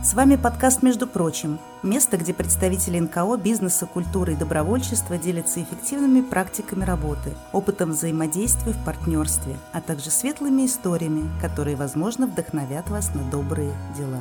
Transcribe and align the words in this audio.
С 0.00 0.14
вами 0.14 0.36
подкаст 0.36 0.84
«Между 0.84 1.08
прочим»– 1.08 1.58
место, 1.82 2.16
где 2.18 2.32
представители 2.32 3.00
НКО, 3.00 3.36
бизнеса, 3.36 3.84
культуры 3.84 4.34
и 4.34 4.36
добровольчества 4.36 5.18
делятся 5.18 5.60
эффективными 5.60 6.20
практиками 6.20 6.84
работы, 6.84 7.34
опытом 7.52 7.90
взаимодействия 7.90 8.72
в 8.72 8.84
партнерстве, 8.84 9.56
а 9.72 9.80
также 9.80 10.10
светлыми 10.10 10.66
историями, 10.66 11.28
которые, 11.42 11.74
возможно, 11.74 12.28
вдохновят 12.28 12.88
вас 12.90 13.12
на 13.12 13.28
добрые 13.28 13.72
дела. 13.96 14.20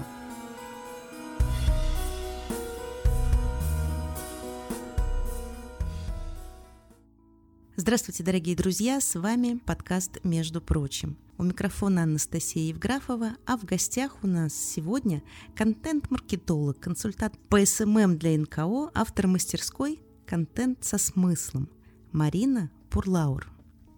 Здравствуйте, 7.80 8.24
дорогие 8.24 8.56
друзья! 8.56 9.00
С 9.00 9.14
вами 9.14 9.62
подкаст 9.64 10.18
«Между 10.24 10.62
прочим». 10.62 11.16
У 11.38 11.44
микрофона 11.44 12.02
Анастасия 12.02 12.70
Евграфова, 12.70 13.38
а 13.46 13.56
в 13.56 13.66
гостях 13.66 14.18
у 14.24 14.28
нас 14.28 14.56
сегодня 14.56 15.22
контент-маркетолог, 15.56 16.80
консультант 16.80 17.38
по 17.50 17.64
SMM 17.64 18.18
для 18.18 18.36
НКО, 18.36 18.90
автор 18.96 19.28
мастерской 19.28 20.00
«Контент 20.26 20.84
со 20.84 20.98
смыслом» 20.98 21.70
Марина 22.12 22.72
Пурлаур. 22.90 23.48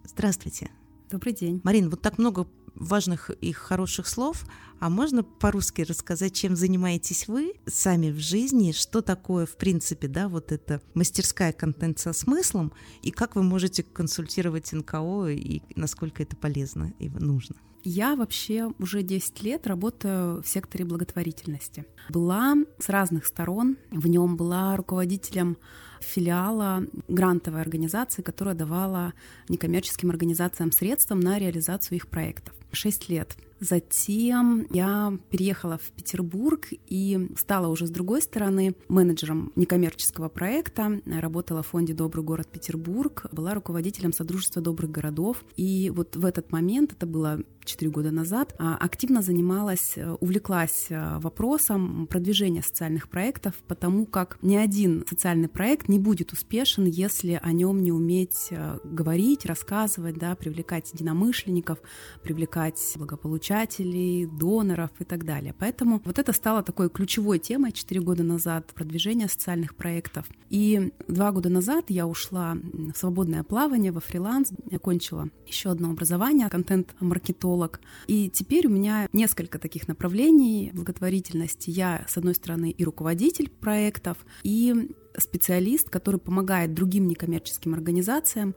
Здравствуйте! 0.04 0.70
Добрый 1.10 1.32
день. 1.32 1.62
Марин, 1.64 1.88
вот 1.88 2.02
так 2.02 2.18
много 2.18 2.46
важных 2.74 3.30
и 3.30 3.52
хороших 3.52 4.06
слов. 4.06 4.44
А 4.78 4.88
можно 4.88 5.22
по-русски 5.22 5.82
рассказать, 5.82 6.34
чем 6.34 6.56
занимаетесь 6.56 7.28
вы 7.28 7.52
сами 7.66 8.10
в 8.10 8.18
жизни, 8.18 8.72
что 8.72 9.02
такое, 9.02 9.44
в 9.44 9.56
принципе, 9.56 10.08
да, 10.08 10.28
вот 10.28 10.52
эта 10.52 10.80
мастерская 10.94 11.52
контент 11.52 11.98
со 11.98 12.12
смыслом, 12.14 12.72
и 13.02 13.10
как 13.10 13.36
вы 13.36 13.42
можете 13.42 13.82
консультировать 13.82 14.72
НКО, 14.72 15.28
и 15.28 15.60
насколько 15.76 16.22
это 16.22 16.34
полезно 16.34 16.94
и 16.98 17.10
нужно? 17.10 17.56
Я 17.82 18.14
вообще 18.14 18.72
уже 18.78 19.02
10 19.02 19.42
лет 19.42 19.66
работаю 19.66 20.42
в 20.42 20.46
секторе 20.46 20.84
благотворительности. 20.84 21.86
Была 22.08 22.56
с 22.78 22.88
разных 22.88 23.26
сторон. 23.26 23.78
В 23.90 24.06
нем 24.06 24.36
была 24.36 24.76
руководителем 24.76 25.56
филиала 26.00 26.84
грантовой 27.08 27.60
организации, 27.60 28.22
которая 28.22 28.54
давала 28.54 29.12
некоммерческим 29.48 30.10
организациям 30.10 30.72
средства 30.72 31.14
на 31.14 31.38
реализацию 31.38 31.96
их 31.96 32.08
проектов. 32.08 32.54
Шесть 32.72 33.08
лет 33.08 33.36
Затем 33.60 34.66
я 34.70 35.12
переехала 35.28 35.76
в 35.76 35.90
Петербург 35.90 36.68
и 36.70 37.28
стала 37.36 37.68
уже 37.68 37.86
с 37.86 37.90
другой 37.90 38.22
стороны 38.22 38.74
менеджером 38.88 39.52
некоммерческого 39.54 40.30
проекта. 40.30 41.00
Работала 41.04 41.62
в 41.62 41.66
фонде 41.66 41.92
«Добрый 41.92 42.24
город 42.24 42.48
Петербург», 42.50 43.26
была 43.32 43.52
руководителем 43.52 44.14
Содружества 44.14 44.62
добрых 44.62 44.90
городов. 44.90 45.44
И 45.56 45.90
вот 45.94 46.16
в 46.16 46.24
этот 46.24 46.50
момент, 46.52 46.92
это 46.92 47.06
было 47.06 47.40
4 47.66 47.90
года 47.90 48.10
назад, 48.10 48.54
а, 48.58 48.76
активно 48.76 49.20
занималась, 49.20 49.92
э, 49.96 50.16
увлеклась 50.20 50.86
э, 50.88 51.18
вопросом 51.18 52.06
продвижения 52.06 52.62
социальных 52.62 53.08
проектов, 53.08 53.54
потому 53.68 54.06
как 54.06 54.38
ни 54.42 54.56
один 54.56 55.04
социальный 55.08 55.48
проект 55.48 55.88
не 55.88 55.98
будет 55.98 56.32
успешен, 56.32 56.86
если 56.86 57.38
о 57.40 57.52
нем 57.52 57.82
не 57.82 57.92
уметь 57.92 58.48
э, 58.50 58.78
говорить, 58.82 59.44
рассказывать, 59.44 60.16
да, 60.16 60.34
привлекать 60.34 60.90
единомышленников, 60.94 61.78
привлекать 62.22 62.59
благополучателей, 62.96 64.26
доноров 64.26 64.90
и 64.98 65.04
так 65.04 65.24
далее. 65.24 65.54
Поэтому 65.58 66.00
вот 66.04 66.18
это 66.18 66.32
стало 66.32 66.62
такой 66.62 66.90
ключевой 66.90 67.38
темой 67.38 67.72
4 67.72 68.00
года 68.00 68.22
назад 68.22 68.72
продвижения 68.74 69.28
социальных 69.28 69.74
проектов. 69.74 70.26
И 70.48 70.92
два 71.08 71.32
года 71.32 71.48
назад 71.48 71.86
я 71.88 72.06
ушла 72.06 72.56
в 72.72 72.96
свободное 72.96 73.42
плавание, 73.42 73.92
во 73.92 74.00
фриланс, 74.00 74.52
окончила 74.70 75.28
еще 75.46 75.70
одно 75.70 75.90
образование, 75.90 76.48
контент-маркетолог. 76.48 77.80
И 78.06 78.28
теперь 78.30 78.66
у 78.66 78.70
меня 78.70 79.08
несколько 79.12 79.58
таких 79.58 79.88
направлений 79.88 80.70
благотворительности. 80.74 81.70
Я, 81.70 82.04
с 82.08 82.16
одной 82.16 82.34
стороны, 82.34 82.70
и 82.70 82.84
руководитель 82.84 83.48
проектов, 83.48 84.18
и 84.42 84.90
специалист, 85.16 85.88
который 85.88 86.20
помогает 86.20 86.74
другим 86.74 87.06
некоммерческим 87.06 87.74
организациям 87.74 88.54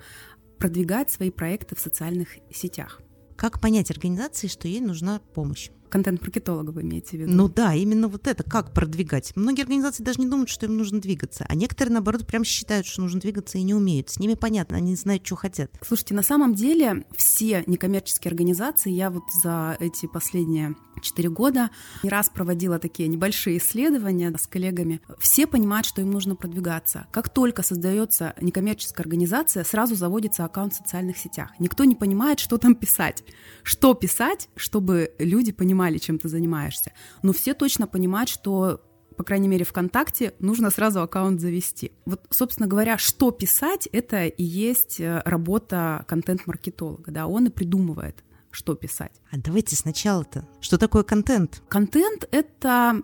продвигать 0.57 1.11
свои 1.11 1.29
проекты 1.29 1.75
в 1.75 1.79
социальных 1.79 2.29
сетях. 2.51 3.01
Как 3.43 3.59
понять 3.59 3.91
организации, 3.91 4.47
что 4.47 4.69
ей 4.69 4.79
нужна 4.79 5.19
помощь? 5.19 5.69
Контент-маркетолога 5.93 6.71
вы 6.71 6.81
имеете 6.81 7.17
в 7.17 7.21
виду? 7.21 7.31
Ну 7.31 7.47
да, 7.47 7.75
именно 7.75 8.07
вот 8.07 8.25
это, 8.25 8.43
как 8.43 8.73
продвигать. 8.73 9.31
Многие 9.35 9.61
организации 9.61 10.01
даже 10.01 10.19
не 10.19 10.27
думают, 10.27 10.49
что 10.49 10.65
им 10.65 10.75
нужно 10.75 10.99
двигаться, 10.99 11.45
а 11.47 11.53
некоторые, 11.53 11.93
наоборот, 11.93 12.25
прям 12.25 12.43
считают, 12.43 12.87
что 12.87 13.03
нужно 13.03 13.19
двигаться 13.19 13.59
и 13.59 13.63
не 13.63 13.75
умеют. 13.75 14.09
С 14.09 14.17
ними 14.17 14.33
понятно, 14.33 14.77
они 14.77 14.91
не 14.91 14.95
знают, 14.95 15.23
что 15.23 15.35
хотят. 15.35 15.71
Слушайте, 15.85 16.15
на 16.15 16.23
самом 16.23 16.55
деле 16.55 17.05
все 17.15 17.63
некоммерческие 17.67 18.29
организации, 18.29 18.91
я 18.91 19.11
вот 19.11 19.23
за 19.31 19.77
эти 19.79 20.07
последние 20.07 20.75
четыре 21.01 21.29
года 21.29 21.69
не 22.01 22.09
раз 22.09 22.29
проводила 22.29 22.79
такие 22.79 23.07
небольшие 23.09 23.57
исследования 23.57 24.33
с 24.35 24.47
коллегами, 24.47 25.01
все 25.19 25.45
понимают, 25.45 25.85
что 25.85 26.01
им 26.01 26.11
нужно 26.11 26.35
продвигаться. 26.35 27.07
Как 27.11 27.29
только 27.29 27.61
создается 27.61 28.33
некоммерческая 28.41 29.03
организация, 29.03 29.63
сразу 29.63 29.95
заводится 29.95 30.45
аккаунт 30.45 30.73
в 30.73 30.77
социальных 30.77 31.17
сетях. 31.17 31.51
Никто 31.59 31.83
не 31.83 31.95
понимает, 31.95 32.39
что 32.39 32.57
там 32.57 32.75
писать. 32.75 33.23
Что 33.63 33.93
писать, 33.93 34.49
чтобы 34.55 35.13
люди 35.19 35.51
понимали, 35.51 35.82
понимали, 35.83 35.97
чем 35.97 36.17
ты 36.17 36.29
занимаешься. 36.29 36.91
Но 37.23 37.33
все 37.33 37.53
точно 37.53 37.87
понимают, 37.87 38.29
что 38.29 38.79
по 39.17 39.23
крайней 39.23 39.47
мере, 39.47 39.63
ВКонтакте 39.63 40.33
нужно 40.39 40.71
сразу 40.71 40.99
аккаунт 40.99 41.39
завести. 41.39 41.91
Вот, 42.05 42.25
собственно 42.31 42.67
говоря, 42.67 42.97
что 42.97 43.29
писать, 43.29 43.87
это 43.91 44.25
и 44.25 44.43
есть 44.43 44.99
э, 44.99 45.21
работа 45.23 46.03
контент-маркетолога, 46.07 47.11
да, 47.11 47.27
он 47.27 47.45
и 47.45 47.49
придумывает, 47.51 48.23
что 48.49 48.73
писать. 48.73 49.11
А 49.31 49.37
давайте 49.37 49.75
сначала-то, 49.75 50.47
что 50.61 50.79
такое 50.79 51.03
контент? 51.03 51.61
Контент— 51.69 52.27
это 52.31 53.03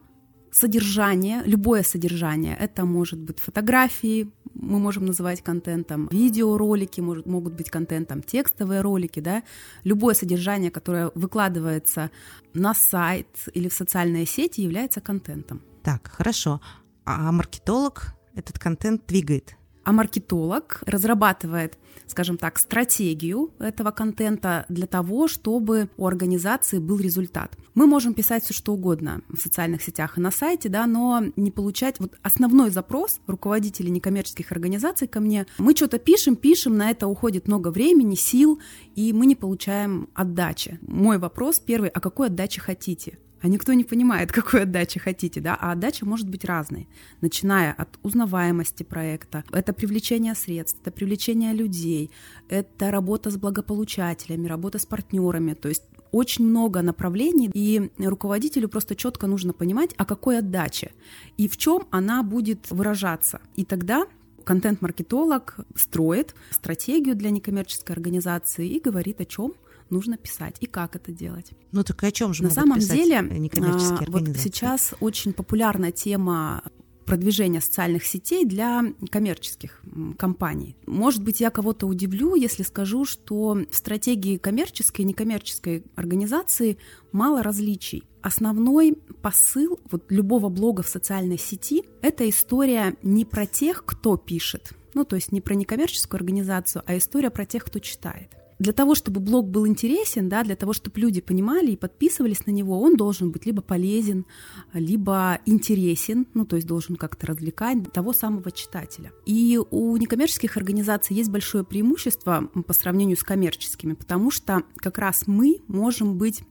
содержание, 0.51 1.43
любое 1.45 1.83
содержание. 1.83 2.57
Это 2.59 2.85
может 2.85 3.19
быть 3.19 3.39
фотографии, 3.39 4.31
мы 4.53 4.79
можем 4.79 5.05
называть 5.05 5.41
контентом, 5.41 6.07
видеоролики 6.11 7.01
может, 7.01 7.25
могут 7.25 7.53
быть 7.53 7.69
контентом, 7.69 8.21
текстовые 8.23 8.81
ролики, 8.81 9.19
да, 9.19 9.43
любое 9.83 10.13
содержание, 10.13 10.71
которое 10.71 11.11
выкладывается 11.15 12.11
на 12.53 12.73
сайт 12.73 13.27
или 13.53 13.69
в 13.69 13.73
социальные 13.73 14.25
сети, 14.25 14.61
является 14.61 15.01
контентом. 15.01 15.61
Так, 15.83 16.07
хорошо. 16.07 16.61
А 17.05 17.31
маркетолог 17.31 18.15
этот 18.35 18.59
контент 18.59 19.05
двигает? 19.07 19.58
А 19.89 19.91
маркетолог 19.91 20.83
разрабатывает 20.85 21.79
скажем 22.05 22.37
так, 22.37 22.57
стратегию 22.57 23.51
этого 23.59 23.91
контента 23.91 24.65
для 24.67 24.87
того, 24.87 25.27
чтобы 25.27 25.89
у 25.95 26.07
организации 26.07 26.79
был 26.79 26.97
результат. 26.99 27.55
Мы 27.75 27.85
можем 27.85 28.15
писать 28.15 28.43
все 28.43 28.53
что 28.53 28.73
угодно 28.73 29.21
в 29.29 29.37
социальных 29.37 29.83
сетях 29.83 30.17
и 30.17 30.21
на 30.21 30.31
сайте, 30.31 30.69
да, 30.69 30.87
но 30.87 31.23
не 31.35 31.51
получать 31.51 31.99
вот 31.99 32.17
основной 32.23 32.71
запрос 32.71 33.19
руководителей 33.27 33.91
некоммерческих 33.91 34.51
организаций 34.51 35.07
ко 35.07 35.19
мне. 35.19 35.45
Мы 35.59 35.75
что-то 35.75 35.99
пишем, 35.99 36.35
пишем, 36.35 36.77
на 36.77 36.89
это 36.89 37.05
уходит 37.05 37.47
много 37.47 37.69
времени, 37.69 38.15
сил, 38.15 38.59
и 38.95 39.13
мы 39.13 39.27
не 39.27 39.35
получаем 39.35 40.09
отдачи. 40.15 40.79
Мой 40.81 41.19
вопрос 41.19 41.59
первый, 41.59 41.91
а 41.91 41.99
какой 41.99 42.27
отдачи 42.27 42.59
хотите? 42.59 43.19
А 43.41 43.47
никто 43.47 43.73
не 43.73 43.83
понимает, 43.83 44.31
какой 44.39 44.63
отдачи 44.63 44.99
хотите, 44.99 45.41
да, 45.41 45.57
а 45.59 45.71
отдача 45.71 46.05
может 46.05 46.29
быть 46.29 46.45
разной, 46.45 46.87
начиная 47.21 47.73
от 47.73 47.99
узнаваемости 48.03 48.83
проекта, 48.83 49.43
это 49.51 49.73
привлечение 49.73 50.35
средств, 50.35 50.79
это 50.81 50.91
привлечение 50.91 51.53
людей, 51.53 52.11
это 52.49 52.91
работа 52.91 53.29
с 53.29 53.37
благополучателями, 53.37 54.47
работа 54.47 54.79
с 54.79 54.85
партнерами, 54.85 55.53
то 55.53 55.69
есть 55.69 55.83
очень 56.11 56.45
много 56.45 56.81
направлений, 56.81 57.51
и 57.53 57.91
руководителю 57.99 58.67
просто 58.67 58.95
четко 58.95 59.27
нужно 59.27 59.53
понимать, 59.53 59.91
о 59.97 60.05
какой 60.05 60.39
отдаче 60.39 60.91
и 61.37 61.47
в 61.47 61.57
чем 61.57 61.87
она 61.91 62.23
будет 62.23 62.69
выражаться. 62.71 63.41
И 63.55 63.63
тогда 63.63 64.07
контент-маркетолог 64.43 65.57
строит 65.75 66.33
стратегию 66.49 67.15
для 67.15 67.29
некоммерческой 67.29 67.95
организации 67.95 68.67
и 68.67 68.79
говорит 68.79 69.21
о 69.21 69.25
чем 69.25 69.53
нужно 69.89 70.17
писать 70.17 70.55
и 70.59 70.65
как 70.65 70.95
это 70.95 71.11
делать. 71.11 71.51
Ну 71.71 71.83
так 71.83 72.03
и 72.03 72.07
о 72.07 72.11
чем 72.11 72.33
же 72.33 72.43
На 72.43 72.49
самом 72.49 72.79
деле, 72.79 73.19
а, 73.19 74.03
вот 74.07 74.37
сейчас 74.37 74.93
очень 74.99 75.33
популярная 75.33 75.91
тема 75.91 76.63
продвижения 77.09 77.59
социальных 77.59 78.05
сетей 78.05 78.45
для 78.45 78.83
коммерческих 79.09 79.81
компаний. 80.19 80.75
Может 80.85 81.23
быть, 81.23 81.41
я 81.41 81.49
кого-то 81.49 81.87
удивлю, 81.87 82.35
если 82.35 82.61
скажу, 82.61 83.03
что 83.03 83.57
в 83.69 83.75
стратегии 83.75 84.37
коммерческой 84.37 85.01
и 85.01 85.05
некоммерческой 85.05 85.83
организации 85.95 86.77
мало 87.11 87.41
различий. 87.41 88.03
Основной 88.21 88.95
посыл 89.23 89.79
вот 89.89 90.11
любого 90.11 90.49
блога 90.49 90.83
в 90.83 90.87
социальной 90.87 91.39
сети— 91.39 91.83
это 92.03 92.29
история 92.29 92.95
не 93.01 93.25
про 93.25 93.47
тех, 93.47 93.85
кто 93.85 94.15
пишет, 94.15 94.73
ну, 94.93 95.03
то 95.03 95.15
есть 95.15 95.31
не 95.31 95.41
про 95.41 95.55
некоммерческую 95.55 96.19
организацию, 96.19 96.83
а 96.85 96.95
история 96.95 97.31
про 97.31 97.45
тех, 97.47 97.65
кто 97.65 97.79
читает 97.79 98.29
для 98.59 98.73
того, 98.73 98.93
чтобы 98.93 99.21
блог 99.21 99.47
был 99.47 99.65
интересен, 99.65 100.27
да, 100.27 100.43
для 100.43 100.55
того, 100.55 100.73
чтобы 100.73 100.99
люди 100.99 101.21
понимали 101.21 101.71
и 101.71 101.77
подписывались 101.77 102.45
на 102.45 102.51
него, 102.51 102.79
он 102.81 102.97
должен 102.97 103.31
быть 103.31 103.45
либо 103.45 103.61
полезен, 103.61 104.25
либо 104.73 105.39
интересен, 105.45 106.27
ну, 106.33 106.45
то 106.45 106.57
есть 106.57 106.67
должен 106.67 106.97
как-то 106.97 107.27
развлекать 107.27 107.91
того 107.93 108.11
самого 108.11 108.51
читателя. 108.51 109.11
И 109.25 109.59
у 109.71 109.95
некоммерческих 109.95 110.57
организаций 110.57 111.15
есть 111.15 111.29
большое 111.29 111.63
преимущество 111.63 112.49
по 112.67 112.73
сравнению 112.73 113.15
с 113.15 113.23
коммерческими, 113.23 113.93
потому 113.93 114.29
что 114.29 114.63
как 114.75 114.97
раз 114.97 115.25
мы 115.25 115.61
можем 115.67 116.17
быть 116.17 116.43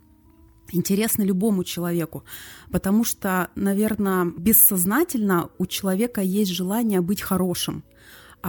интересны 0.73 1.23
любому 1.23 1.65
человеку, 1.65 2.25
потому 2.71 3.05
что, 3.05 3.49
наверное, 3.55 4.27
бессознательно 4.37 5.51
у 5.59 5.67
человека 5.67 6.21
есть 6.21 6.53
желание 6.53 7.01
быть 7.01 7.21
хорошим. 7.21 7.85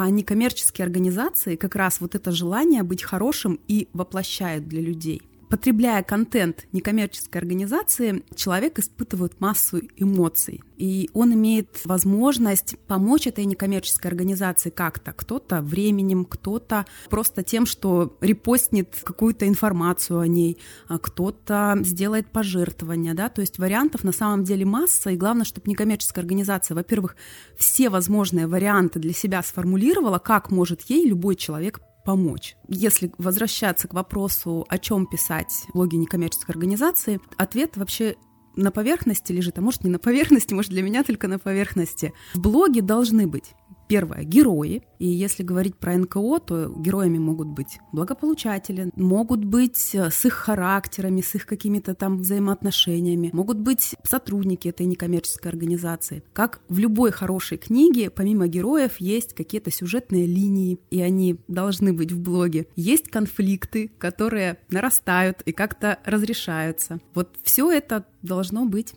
А 0.01 0.09
некоммерческие 0.09 0.85
организации 0.85 1.57
как 1.57 1.75
раз 1.75 1.99
вот 1.99 2.15
это 2.15 2.31
желание 2.31 2.83
быть 2.83 3.03
хорошим 3.03 3.59
и 3.67 3.89
воплощают 3.91 4.65
для 4.65 4.79
людей 4.79 5.28
потребляя 5.49 6.03
контент 6.03 6.67
некоммерческой 6.71 7.41
организации, 7.41 8.23
человек 8.35 8.79
испытывает 8.79 9.41
массу 9.41 9.81
эмоций. 9.97 10.61
И 10.77 11.09
он 11.13 11.33
имеет 11.33 11.81
возможность 11.83 12.77
помочь 12.87 13.27
этой 13.27 13.45
некоммерческой 13.45 14.11
организации 14.11 14.69
как-то. 14.69 15.11
Кто-то 15.11 15.61
временем, 15.61 16.23
кто-то 16.23 16.85
просто 17.09 17.43
тем, 17.43 17.65
что 17.65 18.15
репостнет 18.21 18.95
какую-то 19.03 19.47
информацию 19.47 20.19
о 20.19 20.27
ней, 20.27 20.57
а 20.87 20.99
кто-то 20.99 21.77
сделает 21.81 22.27
пожертвования. 22.27 23.13
Да? 23.13 23.29
То 23.29 23.41
есть 23.41 23.57
вариантов 23.59 24.03
на 24.03 24.13
самом 24.13 24.43
деле 24.43 24.65
масса. 24.65 25.09
И 25.09 25.17
главное, 25.17 25.45
чтобы 25.45 25.69
некоммерческая 25.69 26.23
организация, 26.23 26.75
во-первых, 26.75 27.15
все 27.57 27.89
возможные 27.89 28.47
варианты 28.47 28.99
для 28.99 29.13
себя 29.13 29.41
сформулировала, 29.41 30.19
как 30.19 30.51
может 30.51 30.83
ей 30.83 31.07
любой 31.07 31.35
человек 31.35 31.81
помочь. 32.03 32.55
Если 32.67 33.11
возвращаться 33.17 33.87
к 33.87 33.93
вопросу, 33.93 34.65
о 34.69 34.77
чем 34.77 35.05
писать 35.05 35.65
в 35.69 35.73
блоге 35.73 35.97
некоммерческой 35.97 36.53
организации, 36.53 37.19
ответ 37.37 37.77
вообще 37.77 38.15
на 38.55 38.71
поверхности 38.71 39.31
лежит, 39.31 39.57
а 39.57 39.61
может 39.61 39.83
не 39.83 39.89
на 39.89 39.99
поверхности, 39.99 40.53
может 40.53 40.71
для 40.71 40.83
меня 40.83 41.03
только 41.03 41.27
на 41.27 41.39
поверхности. 41.39 42.13
В 42.33 42.39
блоге 42.39 42.81
должны 42.81 43.27
быть 43.27 43.53
Первое— 43.89 44.23
герои. 44.23 44.83
И 44.99 45.07
если 45.07 45.41
говорить 45.41 45.75
про 45.75 45.97
НКО, 45.97 46.39
то 46.45 46.71
героями 46.77 47.17
могут 47.17 47.47
быть 47.47 47.79
благополучатели, 47.91 48.91
могут 48.95 49.43
быть 49.43 49.95
э, 49.95 50.11
с 50.11 50.25
их 50.25 50.33
характерами, 50.33 51.21
с 51.21 51.33
их 51.33 51.47
какими-то 51.47 51.95
там 51.95 52.19
взаимоотношениями, 52.19 53.31
могут 53.33 53.57
быть 53.57 53.95
сотрудники 54.03 54.67
этой 54.67 54.85
некоммерческой 54.85 55.51
организации. 55.51 56.23
Как 56.33 56.61
в 56.69 56.77
любой 56.77 57.11
хорошей 57.11 57.57
книге, 57.57 58.11
помимо 58.11 58.47
героев, 58.47 58.97
есть 58.99 59.33
какие-то 59.33 59.71
сюжетные 59.71 60.27
линии, 60.27 60.77
и 60.91 61.01
они 61.01 61.39
должны 61.47 61.91
быть 61.91 62.11
в 62.11 62.19
блоге. 62.19 62.67
Есть 62.75 63.09
конфликты, 63.09 63.91
которые 63.97 64.59
нарастают 64.69 65.41
и 65.47 65.51
как-то 65.51 65.97
разрешаются. 66.05 66.99
Вот 67.15 67.37
все 67.41 67.71
это 67.71 68.05
должно 68.21 68.67
быть. 68.67 68.93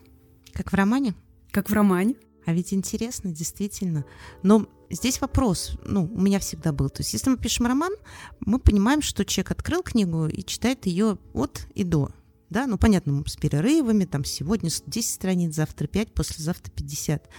Как 0.53 0.71
в 0.71 0.75
романе? 0.75 1.15
Как 1.49 1.71
в 1.71 1.73
романе. 1.73 2.13
А 2.45 2.53
ведь 2.53 2.73
интересно, 2.73 3.31
действительно. 3.31 4.05
Но 4.41 4.67
здесь 4.89 5.21
вопрос, 5.21 5.77
ну, 5.85 6.09
у 6.13 6.21
меня 6.21 6.39
всегда 6.39 6.71
был. 6.71 6.89
То 6.89 7.01
есть, 7.01 7.13
если 7.13 7.29
мы 7.29 7.37
пишем 7.37 7.65
роман, 7.67 7.93
мы 8.39 8.59
понимаем, 8.59 9.01
что 9.01 9.25
человек 9.25 9.51
открыл 9.51 9.81
книгу 9.81 10.27
и 10.27 10.43
читает 10.43 10.85
ее 10.85 11.17
от 11.33 11.67
и 11.73 11.83
до. 11.83 12.09
Да, 12.49 12.67
ну, 12.67 12.77
понятно, 12.77 13.23
с 13.25 13.35
перерывами, 13.35 14.05
там, 14.05 14.23
сегодня 14.23 14.69
10 14.85 15.13
страниц, 15.13 15.55
завтра 15.55 15.87
5, 15.87 16.13
послезавтра 16.13 16.71
50. 16.71 17.29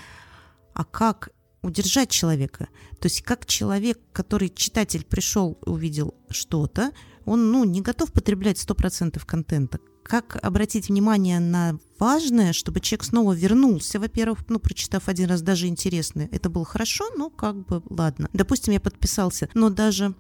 А 0.72 0.84
как 0.84 1.30
удержать 1.62 2.10
человека? 2.10 2.68
То 2.98 3.06
есть, 3.06 3.22
как 3.22 3.46
человек, 3.46 4.00
который 4.12 4.48
читатель 4.48 5.04
пришел 5.04 5.58
увидел 5.66 6.14
что-то, 6.30 6.92
он, 7.26 7.52
ну, 7.52 7.64
не 7.64 7.80
готов 7.80 8.12
потреблять 8.12 8.58
100% 8.58 9.24
контента 9.24 9.78
как 10.04 10.38
обратить 10.42 10.88
внимание 10.88 11.40
на 11.40 11.78
важное, 11.98 12.52
чтобы 12.52 12.80
человек 12.80 13.04
снова 13.04 13.32
вернулся, 13.32 13.98
во-первых, 13.98 14.40
ну, 14.48 14.58
прочитав 14.58 15.08
один 15.08 15.28
раз 15.28 15.42
даже 15.42 15.66
интересное. 15.66 16.28
Это 16.30 16.50
было 16.50 16.64
хорошо, 16.64 17.08
но 17.16 17.30
как 17.30 17.66
бы 17.66 17.82
ладно. 17.88 18.28
Допустим, 18.32 18.74
я 18.74 18.80
подписался, 18.80 19.48
но 19.54 19.70
даже 19.70 20.14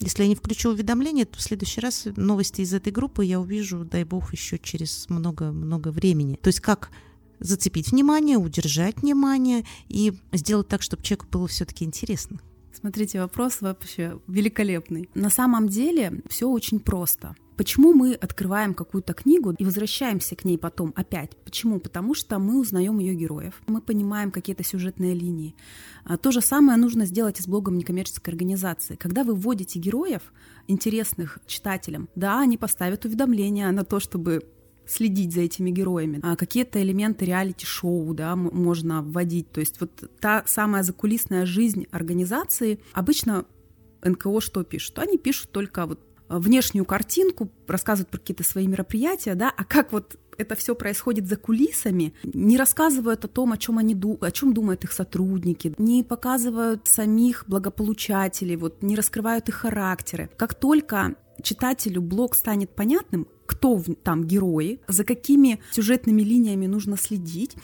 если 0.00 0.22
я 0.22 0.28
не 0.28 0.34
включу 0.34 0.70
уведомления, 0.70 1.24
то 1.24 1.38
в 1.38 1.42
следующий 1.42 1.80
раз 1.80 2.06
новости 2.16 2.62
из 2.62 2.74
этой 2.74 2.92
группы 2.92 3.24
я 3.24 3.40
увижу, 3.40 3.84
дай 3.84 4.04
бог, 4.04 4.32
еще 4.32 4.58
через 4.58 5.06
много-много 5.08 5.88
времени. 5.88 6.38
То 6.42 6.48
есть 6.48 6.60
как 6.60 6.90
зацепить 7.38 7.92
внимание, 7.92 8.38
удержать 8.38 9.02
внимание 9.02 9.64
и 9.88 10.14
сделать 10.32 10.68
так, 10.68 10.82
чтобы 10.82 11.02
человеку 11.02 11.26
было 11.30 11.46
все-таки 11.46 11.84
интересно. 11.84 12.40
Смотрите, 12.72 13.20
вопрос 13.20 13.60
вообще 13.60 14.18
великолепный. 14.26 15.08
На 15.14 15.30
самом 15.30 15.68
деле 15.68 16.22
все 16.28 16.48
очень 16.48 16.78
просто. 16.78 17.34
Почему 17.56 17.92
мы 17.94 18.12
открываем 18.12 18.74
какую-то 18.74 19.14
книгу 19.14 19.54
и 19.56 19.64
возвращаемся 19.64 20.36
к 20.36 20.44
ней 20.44 20.58
потом 20.58 20.92
опять? 20.94 21.36
Почему? 21.44 21.80
Потому 21.80 22.14
что 22.14 22.38
мы 22.38 22.60
узнаем 22.60 22.98
ее 22.98 23.14
героев, 23.14 23.62
мы 23.66 23.80
понимаем 23.80 24.30
какие-то 24.30 24.62
сюжетные 24.62 25.14
линии. 25.14 25.54
А 26.04 26.18
то 26.18 26.30
же 26.30 26.40
самое 26.40 26.78
нужно 26.78 27.06
сделать 27.06 27.40
и 27.40 27.42
с 27.42 27.48
блогом 27.48 27.78
некоммерческой 27.78 28.32
организации. 28.32 28.96
Когда 28.96 29.24
вы 29.24 29.34
вводите 29.34 29.78
героев, 29.78 30.22
интересных 30.66 31.38
читателям, 31.46 32.08
да, 32.14 32.40
они 32.40 32.58
поставят 32.58 33.04
уведомления 33.04 33.70
на 33.72 33.84
то, 33.84 34.00
чтобы 34.00 34.42
следить 34.86 35.34
за 35.34 35.40
этими 35.40 35.70
героями. 35.70 36.20
А 36.22 36.36
какие-то 36.36 36.80
элементы 36.80 37.24
реалити-шоу, 37.24 38.14
да, 38.14 38.36
можно 38.36 39.02
вводить. 39.02 39.50
То 39.50 39.60
есть 39.60 39.80
вот 39.80 40.10
та 40.20 40.44
самая 40.46 40.82
закулисная 40.82 41.44
жизнь 41.44 41.86
организации. 41.90 42.78
Обычно 42.92 43.46
НКО 44.02 44.40
что 44.40 44.62
пишут? 44.62 44.98
Они 44.98 45.18
пишут 45.18 45.50
только 45.50 45.86
вот 45.86 46.00
внешнюю 46.28 46.84
картинку, 46.84 47.50
рассказывают 47.66 48.10
про 48.10 48.18
какие-то 48.18 48.44
свои 48.44 48.66
мероприятия, 48.66 49.34
да, 49.34 49.52
а 49.56 49.64
как 49.64 49.92
вот 49.92 50.18
это 50.38 50.54
все 50.54 50.74
происходит 50.74 51.26
за 51.26 51.36
кулисами, 51.36 52.14
не 52.22 52.56
рассказывают 52.56 53.24
о 53.24 53.28
том, 53.28 53.52
о 53.52 53.58
чем 53.58 53.78
они 53.78 53.96
о 54.20 54.30
чем 54.30 54.52
думают 54.52 54.84
их 54.84 54.92
сотрудники, 54.92 55.74
не 55.78 56.02
показывают 56.02 56.86
самих 56.86 57.44
благополучателей, 57.46 58.56
вот 58.56 58.82
не 58.82 58.96
раскрывают 58.96 59.48
их 59.48 59.54
характеры. 59.54 60.30
Как 60.36 60.54
только 60.54 61.16
читателю 61.42 62.02
блог 62.02 62.34
станет 62.34 62.74
понятным, 62.74 63.26
кто 63.46 63.82
там 64.02 64.24
герои, 64.24 64.80
за 64.88 65.04
какими 65.04 65.60
сюжетными 65.70 66.22
линиями 66.22 66.66
нужно 66.66 66.96
следить, 66.96 67.56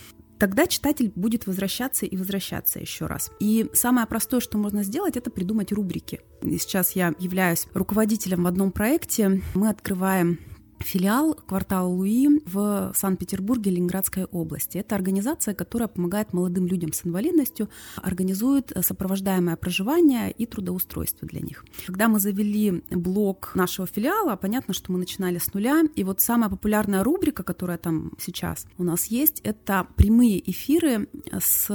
тогда 0.42 0.66
читатель 0.66 1.12
будет 1.14 1.46
возвращаться 1.46 2.04
и 2.04 2.16
возвращаться 2.16 2.80
еще 2.80 3.06
раз. 3.06 3.30
И 3.38 3.70
самое 3.74 4.08
простое, 4.08 4.40
что 4.40 4.58
можно 4.58 4.82
сделать, 4.82 5.16
это 5.16 5.30
придумать 5.30 5.70
рубрики. 5.70 6.20
Сейчас 6.42 6.96
я 6.96 7.14
являюсь 7.20 7.68
руководителем 7.74 8.42
в 8.42 8.48
одном 8.48 8.72
проекте. 8.72 9.40
Мы 9.54 9.68
открываем 9.68 10.40
филиал 10.82 11.34
квартала 11.34 11.86
Луи 11.86 12.28
в 12.46 12.92
Санкт-Петербурге, 12.94 13.70
Ленинградской 13.70 14.24
области. 14.24 14.78
Это 14.78 14.94
организация, 14.94 15.54
которая 15.54 15.88
помогает 15.88 16.32
молодым 16.32 16.66
людям 16.66 16.92
с 16.92 17.06
инвалидностью, 17.06 17.68
организует 17.96 18.72
сопровождаемое 18.80 19.56
проживание 19.56 20.30
и 20.30 20.46
трудоустройство 20.46 21.26
для 21.26 21.40
них. 21.40 21.64
Когда 21.86 22.08
мы 22.08 22.18
завели 22.18 22.82
блок 22.90 23.52
нашего 23.54 23.86
филиала, 23.86 24.36
понятно, 24.36 24.74
что 24.74 24.92
мы 24.92 24.98
начинали 24.98 25.38
с 25.38 25.52
нуля, 25.54 25.82
и 25.94 26.04
вот 26.04 26.20
самая 26.20 26.50
популярная 26.50 27.02
рубрика, 27.02 27.42
которая 27.42 27.78
там 27.78 28.12
сейчас 28.18 28.66
у 28.78 28.84
нас 28.84 29.06
есть, 29.06 29.40
это 29.44 29.86
прямые 29.96 30.50
эфиры 30.50 31.08
с 31.38 31.68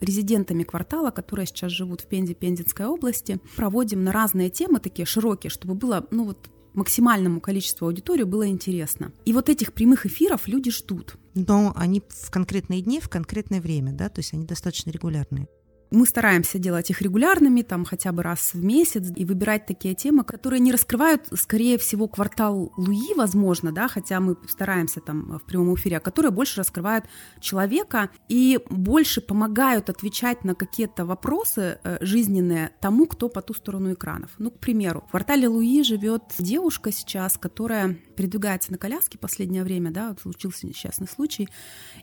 резидентами 0.00 0.62
квартала, 0.62 1.10
которые 1.10 1.46
сейчас 1.46 1.72
живут 1.72 2.02
в 2.02 2.06
Пензе, 2.06 2.34
Пензенской 2.34 2.86
области. 2.86 3.38
Проводим 3.56 4.04
на 4.04 4.12
разные 4.12 4.50
темы, 4.50 4.80
такие 4.80 5.06
широкие, 5.06 5.50
чтобы 5.50 5.74
было, 5.74 6.06
ну 6.10 6.24
вот, 6.24 6.50
максимальному 6.74 7.40
количеству 7.40 7.86
аудитории 7.86 8.24
было 8.24 8.48
интересно. 8.48 9.12
И 9.24 9.32
вот 9.32 9.48
этих 9.48 9.72
прямых 9.72 10.06
эфиров 10.06 10.46
люди 10.46 10.70
ждут. 10.70 11.16
Но 11.34 11.72
они 11.76 12.02
в 12.08 12.30
конкретные 12.30 12.80
дни, 12.82 13.00
в 13.00 13.08
конкретное 13.08 13.60
время, 13.60 13.92
да, 13.92 14.08
то 14.08 14.20
есть 14.20 14.34
они 14.34 14.44
достаточно 14.44 14.90
регулярные. 14.90 15.48
Мы 15.94 16.06
стараемся 16.06 16.58
делать 16.58 16.90
их 16.90 17.00
регулярными, 17.02 17.62
там 17.62 17.84
хотя 17.84 18.10
бы 18.10 18.24
раз 18.24 18.52
в 18.52 18.64
месяц, 18.64 19.12
и 19.14 19.24
выбирать 19.24 19.64
такие 19.66 19.94
темы, 19.94 20.24
которые 20.24 20.58
не 20.58 20.72
раскрывают, 20.72 21.28
скорее 21.34 21.78
всего, 21.78 22.08
квартал 22.08 22.72
Луи, 22.76 23.14
возможно, 23.14 23.70
да, 23.70 23.86
хотя 23.86 24.18
мы 24.18 24.36
стараемся 24.48 25.00
там 25.00 25.38
в 25.38 25.44
прямом 25.44 25.76
эфире, 25.76 25.98
а 25.98 26.00
которые 26.00 26.32
больше 26.32 26.58
раскрывают 26.58 27.04
человека 27.40 28.10
и 28.28 28.58
больше 28.70 29.20
помогают 29.20 29.88
отвечать 29.88 30.42
на 30.42 30.56
какие-то 30.56 31.04
вопросы 31.06 31.78
э, 31.84 31.98
жизненные 32.00 32.72
тому, 32.80 33.06
кто 33.06 33.28
по 33.28 33.40
ту 33.40 33.54
сторону 33.54 33.92
экранов. 33.92 34.30
Ну, 34.38 34.50
к 34.50 34.58
примеру, 34.58 35.04
в 35.06 35.10
квартале 35.12 35.46
Луи 35.46 35.84
живет 35.84 36.22
девушка 36.40 36.90
сейчас, 36.90 37.38
которая 37.38 37.96
передвигается 38.14 38.72
на 38.72 38.78
коляске 38.78 39.18
последнее 39.18 39.64
время, 39.64 39.90
да, 39.90 40.08
вот 40.08 40.20
случился 40.20 40.66
несчастный 40.66 41.08
случай, 41.08 41.48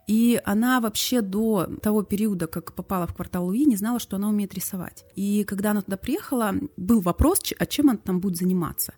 и 0.07 0.39
она 0.45 0.79
вообще 0.79 1.21
до 1.21 1.67
того 1.81 2.03
периода, 2.03 2.47
как 2.47 2.73
попала 2.73 3.07
в 3.07 3.15
квартал 3.15 3.45
Луи, 3.45 3.65
не 3.65 3.75
знала, 3.75 3.99
что 3.99 4.17
она 4.17 4.29
умеет 4.29 4.53
рисовать. 4.53 5.05
И 5.15 5.43
когда 5.43 5.71
она 5.71 5.81
туда 5.81 5.97
приехала, 5.97 6.53
был 6.77 7.01
вопрос, 7.01 7.41
а 7.57 7.65
чем 7.65 7.89
она 7.89 7.97
там 7.97 8.19
будет 8.19 8.37
заниматься. 8.37 8.93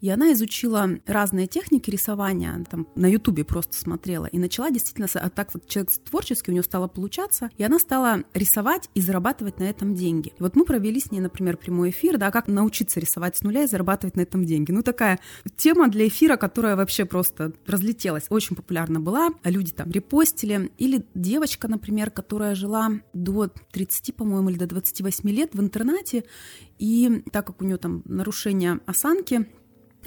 И 0.00 0.08
она 0.10 0.32
изучила 0.32 0.88
разные 1.06 1.46
техники 1.46 1.90
рисования, 1.90 2.64
там 2.70 2.88
на 2.94 3.06
Ютубе 3.06 3.44
просто 3.44 3.76
смотрела, 3.76 4.26
и 4.26 4.38
начала 4.38 4.70
действительно, 4.70 5.08
а 5.14 5.30
так 5.30 5.54
вот 5.54 5.66
человек 5.68 5.92
творческий, 6.10 6.50
у 6.50 6.54
нее 6.54 6.62
стало 6.62 6.88
получаться, 6.88 7.50
и 7.56 7.62
она 7.62 7.78
стала 7.78 8.24
рисовать 8.34 8.90
и 8.94 9.00
зарабатывать 9.00 9.58
на 9.58 9.64
этом 9.64 9.94
деньги. 9.94 10.28
И 10.38 10.42
вот 10.42 10.56
мы 10.56 10.64
провели 10.64 11.00
с 11.00 11.10
ней, 11.10 11.20
например, 11.20 11.56
прямой 11.56 11.90
эфир, 11.90 12.18
да, 12.18 12.30
как 12.30 12.48
научиться 12.48 13.00
рисовать 13.00 13.36
с 13.36 13.42
нуля 13.42 13.64
и 13.64 13.66
зарабатывать 13.66 14.16
на 14.16 14.22
этом 14.22 14.44
деньги. 14.44 14.72
Ну, 14.72 14.82
такая 14.82 15.18
тема 15.56 15.88
для 15.88 16.08
эфира, 16.08 16.36
которая 16.48 16.76
вообще 16.76 17.04
просто 17.04 17.52
разлетелась, 17.66 18.24
очень 18.30 18.56
популярна 18.56 19.00
была, 19.00 19.28
а 19.42 19.50
люди 19.50 19.70
там 19.70 19.90
репостили. 19.90 20.70
Или 20.78 21.04
девочка, 21.14 21.68
например, 21.68 22.10
которая 22.10 22.54
жила 22.54 22.90
до 23.12 23.50
30, 23.72 24.16
по-моему, 24.16 24.48
или 24.48 24.56
до 24.56 24.66
28 24.66 25.28
лет 25.28 25.50
в 25.52 25.60
интернате, 25.60 26.24
и 26.78 27.22
так 27.32 27.46
как 27.46 27.60
у 27.60 27.66
нее 27.66 27.76
там 27.76 28.02
нарушение 28.06 28.80
осанки, 28.86 29.46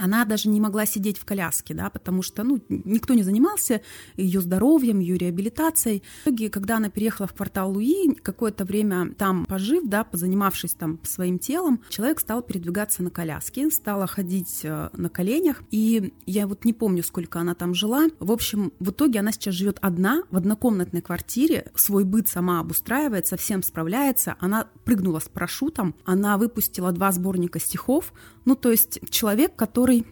она 0.01 0.25
даже 0.25 0.49
не 0.49 0.59
могла 0.59 0.85
сидеть 0.85 1.17
в 1.19 1.25
коляске, 1.25 1.73
да, 1.73 1.89
потому 1.89 2.23
что 2.23 2.43
ну, 2.43 2.59
никто 2.69 3.13
не 3.13 3.23
занимался 3.23 3.81
ее 4.17 4.41
здоровьем, 4.41 4.99
ее 4.99 5.17
реабилитацией. 5.17 6.03
В 6.23 6.27
итоге, 6.27 6.49
когда 6.49 6.77
она 6.77 6.89
переехала 6.89 7.27
в 7.27 7.33
квартал 7.33 7.71
Луи, 7.71 8.15
какое-то 8.15 8.65
время 8.65 9.13
там 9.13 9.45
пожив, 9.45 9.83
да, 9.85 10.03
позанимавшись 10.03 10.73
там 10.73 10.99
своим 11.03 11.37
телом, 11.37 11.81
человек 11.89 12.19
стал 12.19 12.41
передвигаться 12.41 13.03
на 13.03 13.11
коляске, 13.11 13.69
стала 13.69 14.07
ходить 14.07 14.61
э, 14.63 14.89
на 14.93 15.09
коленях, 15.09 15.61
и 15.69 16.13
я 16.25 16.47
вот 16.47 16.65
не 16.65 16.73
помню, 16.73 17.03
сколько 17.03 17.39
она 17.39 17.53
там 17.53 17.75
жила. 17.75 18.07
В 18.19 18.31
общем, 18.31 18.73
в 18.79 18.89
итоге 18.89 19.19
она 19.19 19.31
сейчас 19.31 19.53
живет 19.53 19.77
одна 19.81 20.23
в 20.31 20.37
однокомнатной 20.37 21.01
квартире, 21.01 21.71
свой 21.75 22.05
быт 22.05 22.27
сама 22.27 22.59
обустраивает, 22.59 23.27
совсем 23.27 23.61
справляется. 23.61 24.35
Она 24.39 24.67
прыгнула 24.83 25.19
с 25.19 25.29
парашютом, 25.29 25.93
она 26.05 26.37
выпустила 26.37 26.91
два 26.91 27.11
сборника 27.11 27.59
стихов, 27.59 28.13
ну, 28.45 28.55
то 28.55 28.71
есть 28.71 28.99
человек, 29.09 29.55
который 29.55 30.05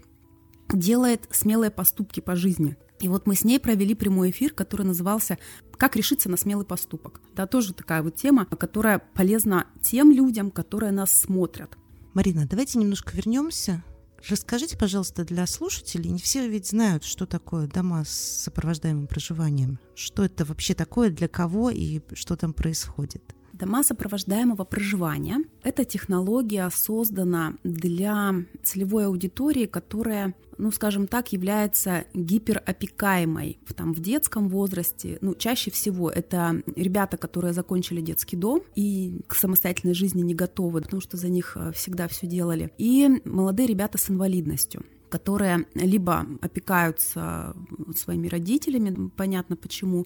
делает 0.71 1.27
смелые 1.31 1.71
поступки 1.71 2.19
по 2.19 2.36
жизни. 2.36 2.77
И 3.00 3.07
вот 3.07 3.27
мы 3.27 3.36
с 3.36 3.43
ней 3.43 3.59
провели 3.59 3.95
прямой 3.95 4.29
эфир, 4.31 4.53
который 4.53 4.86
назывался 4.86 5.38
«Как 5.77 5.95
решиться 5.95 6.29
на 6.29 6.38
смелый 6.38 6.65
поступок». 6.65 7.21
Да, 7.33 7.48
тоже 7.48 7.74
такая 7.74 8.03
вот 8.03 8.15
тема, 8.15 8.45
которая 8.45 9.00
полезна 9.00 9.67
тем 9.81 10.12
людям, 10.12 10.51
которые 10.51 10.91
нас 10.91 11.12
смотрят. 11.12 11.77
Марина, 12.13 12.45
давайте 12.45 12.77
немножко 12.77 13.15
вернемся. 13.15 13.83
Расскажите, 14.27 14.77
пожалуйста, 14.77 15.24
для 15.24 15.48
слушателей, 15.48 16.09
не 16.09 16.19
все 16.19 16.48
ведь 16.50 16.67
знают, 16.67 17.05
что 17.05 17.25
такое 17.25 17.67
дома 17.67 18.03
с 18.03 18.09
сопровождаемым 18.09 19.07
проживанием. 19.07 19.79
Что 19.95 20.25
это 20.25 20.43
вообще 20.43 20.74
такое, 20.74 21.09
для 21.09 21.29
кого 21.29 21.69
и 21.69 22.01
что 22.15 22.36
там 22.36 22.51
происходит? 22.51 23.24
Дома 23.60 23.84
сопровождаемого 23.84 24.63
проживания– 24.63 25.39
это 25.63 25.84
технология 25.84 26.70
создана 26.74 27.56
для 27.66 28.34
целевой 28.63 29.08
аудитории, 29.08 29.66
которая, 29.66 30.34
ну, 30.58 30.72
скажем 30.72 31.08
так, 31.08 31.34
является 31.34 32.06
гиперопекаемой 32.13 33.60
там, 33.75 33.94
в 33.94 34.00
детском 34.00 34.48
возрасте. 34.48 35.18
Ну, 35.20 35.36
чаще 35.36 35.72
всего 35.72 36.10
это 36.10 36.63
ребята, 36.78 37.18
которые 37.18 37.51
закончили 37.51 38.00
детский 38.00 38.38
дом 38.38 38.62
и 38.75 39.20
к 39.28 39.36
самостоятельной 39.36 39.94
жизни 39.94 40.22
не 40.22 40.36
готовы, 40.36 40.82
потому 40.82 41.01
что 41.01 41.18
за 41.18 41.28
них 41.28 41.58
э, 41.60 41.74
всегда 41.74 42.08
все 42.08 42.28
делали. 42.28 42.72
И 42.78 43.22
молодые 43.25 43.68
ребята 43.68 43.98
с 43.98 44.10
инвалидностью 44.10 44.86
которые 45.10 45.66
либо 45.74 46.25
опекаются 46.42 47.56
своими 47.96 48.28
родителями, 48.28 49.10
понятно 49.16 49.56
почему, 49.56 50.06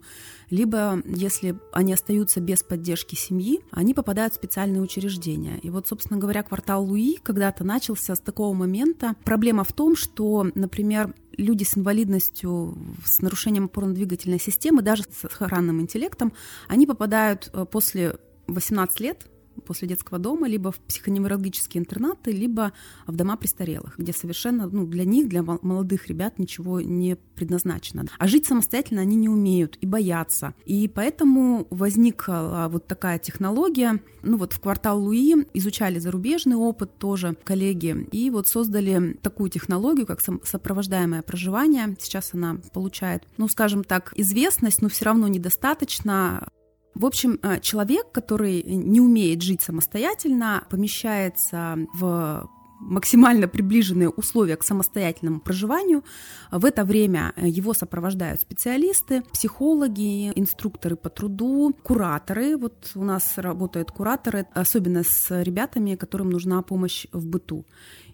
либо 0.50 1.02
если 1.06 1.56
они 1.72 1.94
остаются 1.94 2.40
без 2.40 2.64
поддержки 2.64 3.16
семьи, 3.16 3.60
они 3.72 3.94
попадают 3.94 4.34
в 4.34 4.38
специальные 4.38 4.82
учреждения. 4.82 5.60
И 5.60 5.70
вот, 5.70 5.88
собственно 5.88 6.20
говоря, 6.20 6.44
квартал 6.44 6.84
Луи 6.86 7.18
когда-то 7.22 7.64
начался 7.64 8.16
с 8.16 8.20
такого 8.20 8.54
момента. 8.54 9.16
Проблема 9.24 9.64
в 9.64 9.74
том, 9.74 9.96
что, 9.96 10.48
например, 10.56 11.14
люди 11.38 11.64
с 11.64 11.78
инвалидностью, 11.78 12.78
с 13.06 13.22
нарушением 13.22 13.66
опорно-двигательной 13.66 14.40
системы, 14.40 14.82
даже 14.82 15.04
с 15.04 15.26
охранным 15.26 15.82
интеллектом, 15.82 16.34
они 16.68 16.88
попадают 16.88 17.50
э, 17.54 17.66
после 17.66 18.18
18 18.48 19.00
лет 19.00 19.28
после 19.66 19.88
детского 19.88 20.20
дома, 20.20 20.48
либо 20.48 20.72
в 20.72 20.80
психоневрологические 20.80 21.82
интернаты, 21.82 22.32
либо 22.32 22.74
в 23.08 23.16
дома 23.16 23.38
престарелых, 23.38 23.96
где 23.98 24.14
совершенно 24.14 24.68
ну, 24.68 24.86
для 24.86 25.06
них, 25.06 25.28
для 25.28 25.44
молодых 25.44 26.08
ребят 26.08 26.40
ничего 26.40 26.82
не 26.82 27.16
предназначено. 27.16 28.06
А 28.18 28.28
жить 28.28 28.46
самостоятельно 28.46 29.02
они 29.02 29.16
не 29.16 29.30
умеют 29.30 29.78
и 29.82 29.86
боятся. 29.86 30.54
И 30.66 30.88
поэтому 30.88 31.68
возникла 31.70 32.68
вот 32.72 32.88
такая 32.88 33.20
технология. 33.20 34.02
Ну 34.22 34.38
вот 34.38 34.54
в 34.54 34.60
квартал 34.60 35.02
Луи 35.02 35.46
изучали 35.54 36.00
зарубежный 36.00 36.56
опыт 36.56 36.98
тоже 36.98 37.36
коллеги, 37.44 38.08
и 38.12 38.30
вот 38.30 38.48
создали 38.48 39.14
такую 39.22 39.50
технологию, 39.50 40.06
как 40.06 40.22
сопровождаемое 40.22 41.22
проживание. 41.22 41.96
Сейчас 42.00 42.34
она 42.34 42.58
получает, 42.74 43.24
ну 43.38 43.48
скажем 43.48 43.84
так, 43.84 44.14
известность, 44.16 44.82
но 44.82 44.90
все 44.90 45.06
равно 45.06 45.28
недостаточно. 45.28 46.48
В 46.96 47.06
общем, 47.06 47.40
э, 47.42 47.60
человек, 47.62 48.12
который 48.12 48.62
не 48.64 49.02
умеет 49.02 49.42
жить 49.42 49.62
самостоятельно, 49.62 50.64
помещается 50.70 51.78
в 51.94 52.50
максимально 52.84 53.48
приближенные 53.48 54.10
условия 54.10 54.58
к 54.58 54.64
самостоятельному 54.64 55.40
проживанию. 55.40 56.04
В 56.52 56.66
это 56.66 56.84
время 56.84 57.34
его 57.38 57.74
сопровождают 57.74 58.42
специалисты, 58.42 59.24
психологи, 59.32 60.32
инструкторы 60.36 60.96
по 60.96 61.10
труду, 61.10 61.74
кураторы. 61.84 62.58
Вот 62.58 62.92
у 62.96 63.04
нас 63.04 63.38
работают 63.38 63.92
кураторы, 63.92 64.46
особенно 64.54 65.04
с 65.04 65.44
ребятами, 65.44 65.96
которым 65.96 66.30
нужна 66.30 66.62
помощь 66.62 67.08
в 67.12 67.26
быту 67.26 67.66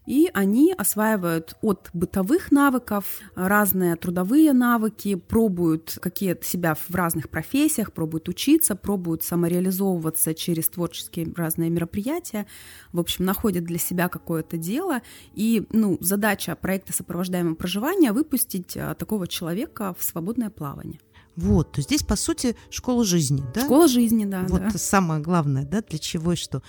и 0.09 0.27
они 0.33 0.73
осваивают 0.75 1.55
от 1.61 1.91
бытовых 1.93 2.51
навыков 2.51 3.19
разные 3.35 3.95
трудовые 3.95 4.53
навыки, 4.53 5.13
пробуют 5.13 5.99
какие 6.01 6.35
себя 6.41 6.73
в 6.73 6.95
разных 6.95 7.29
профессиях, 7.29 7.93
пробуют 7.93 8.27
учиться, 8.27 8.75
пробуют 8.75 9.21
самореализовываться 9.21 10.33
через 10.33 10.67
творческие 10.67 11.31
разные 11.35 11.69
мероприятия, 11.69 12.47
в 12.91 12.99
общем, 12.99 13.23
находят 13.23 13.65
для 13.65 13.77
себя 13.77 14.09
какое-то 14.09 14.57
дело, 14.57 15.03
и 15.35 15.67
ну, 15.71 15.99
задача 16.01 16.55
проекта 16.55 16.91
сопровождаемого 16.91 17.53
проживания 17.53 18.11
выпустить 18.11 18.75
а, 18.77 18.95
такого 18.95 19.27
человека 19.27 19.95
в 19.95 20.03
свободное 20.03 20.49
плавание. 20.49 20.99
Вот, 21.35 21.73
то 21.73 21.81
здесь, 21.81 22.01
по 22.01 22.15
сути, 22.15 22.55
школа 22.71 23.05
жизни, 23.05 23.43
да? 23.53 23.61
Школа 23.61 23.87
жизни, 23.87 24.25
да. 24.25 24.43
Вот 24.49 24.63
да. 24.63 24.71
самое 24.71 25.21
главное, 25.21 25.65
да, 25.65 25.83
для 25.83 25.99
чего 25.99 26.33
и 26.33 26.35
что. 26.35 26.63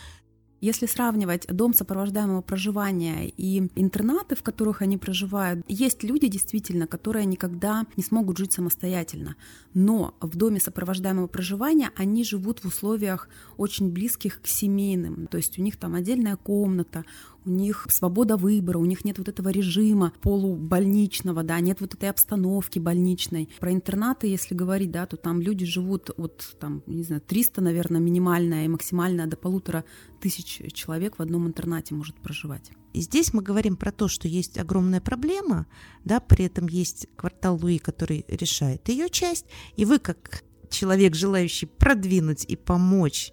Если 0.61 0.85
сравнивать 0.85 1.47
дом 1.47 1.73
сопровождаемого 1.73 2.43
проживания 2.43 3.29
и 3.29 3.59
интернаты, 3.77 4.37
в 4.37 4.43
которых 4.43 4.83
они 4.83 4.99
проживают, 4.99 5.65
есть 5.69 6.03
люди 6.03 6.29
действительно, 6.29 6.87
которые 6.87 7.25
никогда 7.25 7.87
не 7.97 8.03
смогут 8.03 8.37
жить 8.37 8.53
самостоятельно. 8.53 9.37
Но 9.73 10.15
в 10.21 10.37
доме 10.37 10.61
сопровождаемого 10.61 11.29
проживания 11.29 11.91
они 11.97 12.25
живут 12.25 12.61
в 12.61 12.67
условиях 12.67 13.29
очень 13.57 13.91
близких 13.91 14.43
к 14.43 14.47
семейным. 14.47 15.29
То 15.29 15.39
есть 15.39 15.59
у 15.59 15.63
них 15.63 15.77
там 15.79 15.95
отдельная 15.95 16.37
комната, 16.37 17.05
у 17.45 17.51
них 17.51 17.87
свобода 17.91 18.37
выбора, 18.37 18.79
у 18.79 18.85
них 18.85 19.05
нет 19.05 19.19
вот 19.19 19.29
этого 19.29 19.49
режима 19.49 20.13
полубольничного, 20.21 21.43
да, 21.43 21.61
нет 21.61 21.81
вот 21.81 21.95
этой 21.95 22.11
обстановки 22.11 22.79
больничной. 22.79 23.49
Про 23.59 23.73
интернаты, 23.73 24.27
если 24.27 24.55
говорить, 24.55 24.91
да, 24.91 25.07
то 25.07 25.17
там 25.17 25.41
люди 25.41 25.65
живут 25.65 26.11
от, 26.17 26.57
там, 26.59 26.83
не 26.87 27.03
знаю, 27.03 27.23
300, 27.23 27.61
наверное, 27.61 28.01
минимальная 28.01 28.65
и 28.65 28.69
максимальная 28.69 29.27
до 29.27 29.37
полутора 29.37 29.85
тысяч 30.21 30.61
человек 30.73 31.19
в 31.19 31.23
одном 31.23 31.47
интернате 31.47 31.95
может 31.95 32.17
проживать. 32.17 32.71
И 32.93 33.01
здесь 33.01 33.33
мы 33.33 33.43
говорим 33.43 33.77
про 33.77 33.93
то, 33.93 34.09
что 34.09 34.27
есть 34.27 34.59
огромная 34.59 35.01
проблема, 35.01 35.67
да, 36.05 36.21
при 36.21 36.47
этом 36.47 36.67
есть 36.67 37.07
квартал 37.17 37.59
Луи, 37.61 37.79
который 37.79 38.25
решает 38.29 38.89
ее 38.89 39.09
часть, 39.09 39.47
и 39.77 39.85
вы 39.85 39.99
как 39.99 40.43
человек, 40.71 41.15
желающий 41.15 41.67
продвинуть 41.67 42.45
и 42.45 42.57
помочь 42.57 43.33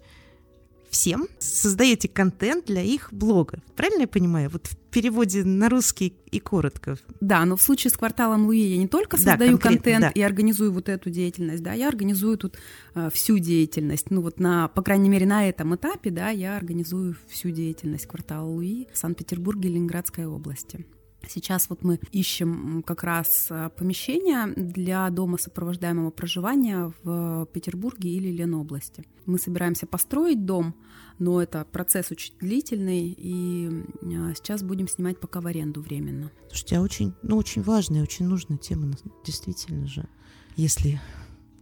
всем, 0.90 1.28
создаете 1.38 2.08
контент 2.08 2.66
для 2.66 2.82
их 2.82 3.12
блога. 3.12 3.62
Правильно 3.76 4.02
я 4.02 4.08
понимаю? 4.08 4.50
Вот 4.50 4.66
в 4.66 4.76
переводе 4.90 5.44
на 5.44 5.68
русский 5.68 6.14
и 6.30 6.40
коротко. 6.40 6.96
Да, 7.20 7.44
но 7.44 7.56
в 7.56 7.62
случае 7.62 7.90
с 7.90 7.96
кварталом 7.96 8.46
Луи 8.46 8.60
я 8.60 8.78
не 8.78 8.88
только 8.88 9.16
создаю 9.16 9.56
да, 9.56 9.62
контент 9.62 10.00
да. 10.00 10.10
и 10.10 10.20
организую 10.20 10.72
вот 10.72 10.88
эту 10.88 11.10
деятельность, 11.10 11.62
да, 11.62 11.72
я 11.72 11.88
организую 11.88 12.38
тут 12.38 12.58
э, 12.94 13.10
всю 13.12 13.38
деятельность. 13.38 14.10
Ну 14.10 14.22
вот 14.22 14.40
на, 14.40 14.68
по 14.68 14.82
крайней 14.82 15.08
мере, 15.08 15.26
на 15.26 15.48
этом 15.48 15.74
этапе, 15.74 16.10
да, 16.10 16.30
я 16.30 16.56
организую 16.56 17.16
всю 17.28 17.50
деятельность 17.50 18.06
квартала 18.06 18.46
Луи 18.46 18.86
в 18.92 18.98
Санкт-Петербурге 18.98 19.68
и 19.68 19.72
Ленинградской 19.72 20.26
области. 20.26 20.86
Сейчас 21.26 21.68
вот 21.68 21.82
мы 21.82 22.00
ищем 22.12 22.82
как 22.86 23.02
раз 23.02 23.48
э, 23.50 23.70
помещение 23.76 24.46
для 24.54 25.10
дома 25.10 25.36
сопровождаемого 25.36 26.10
проживания 26.10 26.92
в 27.02 27.46
Петербурге 27.52 28.10
или 28.10 28.30
Ленобласти. 28.30 29.04
Мы 29.26 29.38
собираемся 29.38 29.86
построить 29.86 30.46
дом, 30.46 30.74
но 31.18 31.42
это 31.42 31.66
процесс 31.70 32.10
очень 32.10 32.34
длительный, 32.38 33.14
и 33.18 33.68
э, 34.00 34.32
сейчас 34.36 34.62
будем 34.62 34.88
снимать 34.88 35.20
пока 35.20 35.40
в 35.40 35.46
аренду 35.46 35.82
временно. 35.82 36.30
Слушайте, 36.48 36.76
а 36.76 36.80
очень, 36.82 37.14
ну, 37.22 37.36
очень 37.36 37.62
важная, 37.62 38.02
очень 38.02 38.26
нужная 38.26 38.56
тема, 38.56 38.94
действительно 39.24 39.86
же. 39.86 40.08
Если 40.56 41.00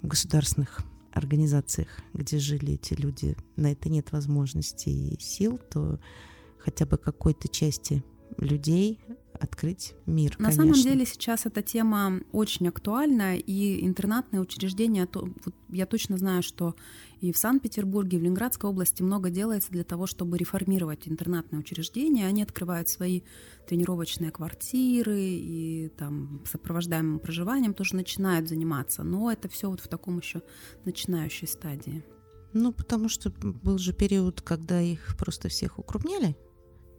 в 0.03 0.07
государственных 0.07 0.81
организациях, 1.13 1.89
где 2.13 2.39
жили 2.39 2.75
эти 2.75 2.95
люди, 2.95 3.37
на 3.57 3.73
это 3.73 3.89
нет 3.89 4.13
возможности 4.13 4.91
и 4.91 5.19
сил, 5.19 5.59
то 5.71 5.99
хотя 6.59 6.85
бы 6.87 6.99
какой-то 6.99 7.49
части 7.49 8.05
людей 8.39 9.01
открыть 9.37 9.95
мир. 10.07 10.33
На 10.39 10.51
конечно. 10.51 10.65
самом 10.65 10.75
деле 10.75 11.07
сейчас 11.07 11.47
эта 11.47 11.63
тема 11.63 12.21
очень 12.33 12.69
актуальна, 12.69 13.37
и 13.37 13.87
интернатные 13.87 14.41
учреждения, 14.41 15.07
то, 15.07 15.29
вот 15.45 15.55
я 15.69 15.87
точно 15.87 16.17
знаю, 16.17 16.43
что 16.43 16.75
и 17.21 17.33
в 17.33 17.39
Санкт-Петербурге, 17.39 18.17
и 18.17 18.21
в 18.21 18.23
Ленинградской 18.23 18.69
области 18.69 19.03
много 19.03 19.31
делается 19.31 19.71
для 19.71 19.85
того, 19.85 20.07
чтобы 20.07 20.37
реформировать 20.37 21.09
интернатные 21.09 21.61
учреждения. 21.61 22.27
Они 22.27 22.43
открывают 22.43 22.89
свои 22.89 23.23
тренировочные 23.67 24.31
квартиры 24.31 25.19
и 25.19 25.91
там 25.97 26.43
сопровождаемым 26.47 27.19
проживанием 27.19 27.75
тоже 27.75 27.97
начинают 27.97 28.49
заниматься, 28.49 29.03
но 29.03 29.31
это 29.31 29.49
все 29.49 29.71
вот 29.71 29.81
в 29.81 29.89
таком 29.89 30.19
еще 30.19 30.43
начинающей 30.85 31.49
стадии. 31.49 32.05
Ну, 32.53 32.73
потому 32.73 33.09
что 33.09 33.31
был 33.31 33.79
же 33.79 33.93
период, 33.93 34.41
когда 34.41 34.81
их 34.81 35.17
просто 35.19 35.49
всех 35.49 35.79
укрупняли. 35.79 36.37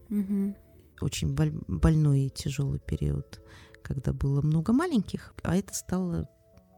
Угу. 0.09 0.55
Очень 1.01 1.33
больной 1.33 2.21
и 2.21 2.29
тяжелый 2.29 2.79
период, 2.79 3.41
когда 3.83 4.13
было 4.13 4.41
много 4.41 4.73
маленьких, 4.73 5.33
а 5.43 5.55
это 5.55 5.73
стало 5.73 6.29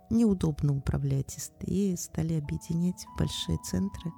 неудобно 0.09 0.75
управлять 0.75 1.37
и 1.61 1.95
стали 1.95 2.33
объединять 2.33 3.05
большие 3.17 3.57
центры. 3.63 4.11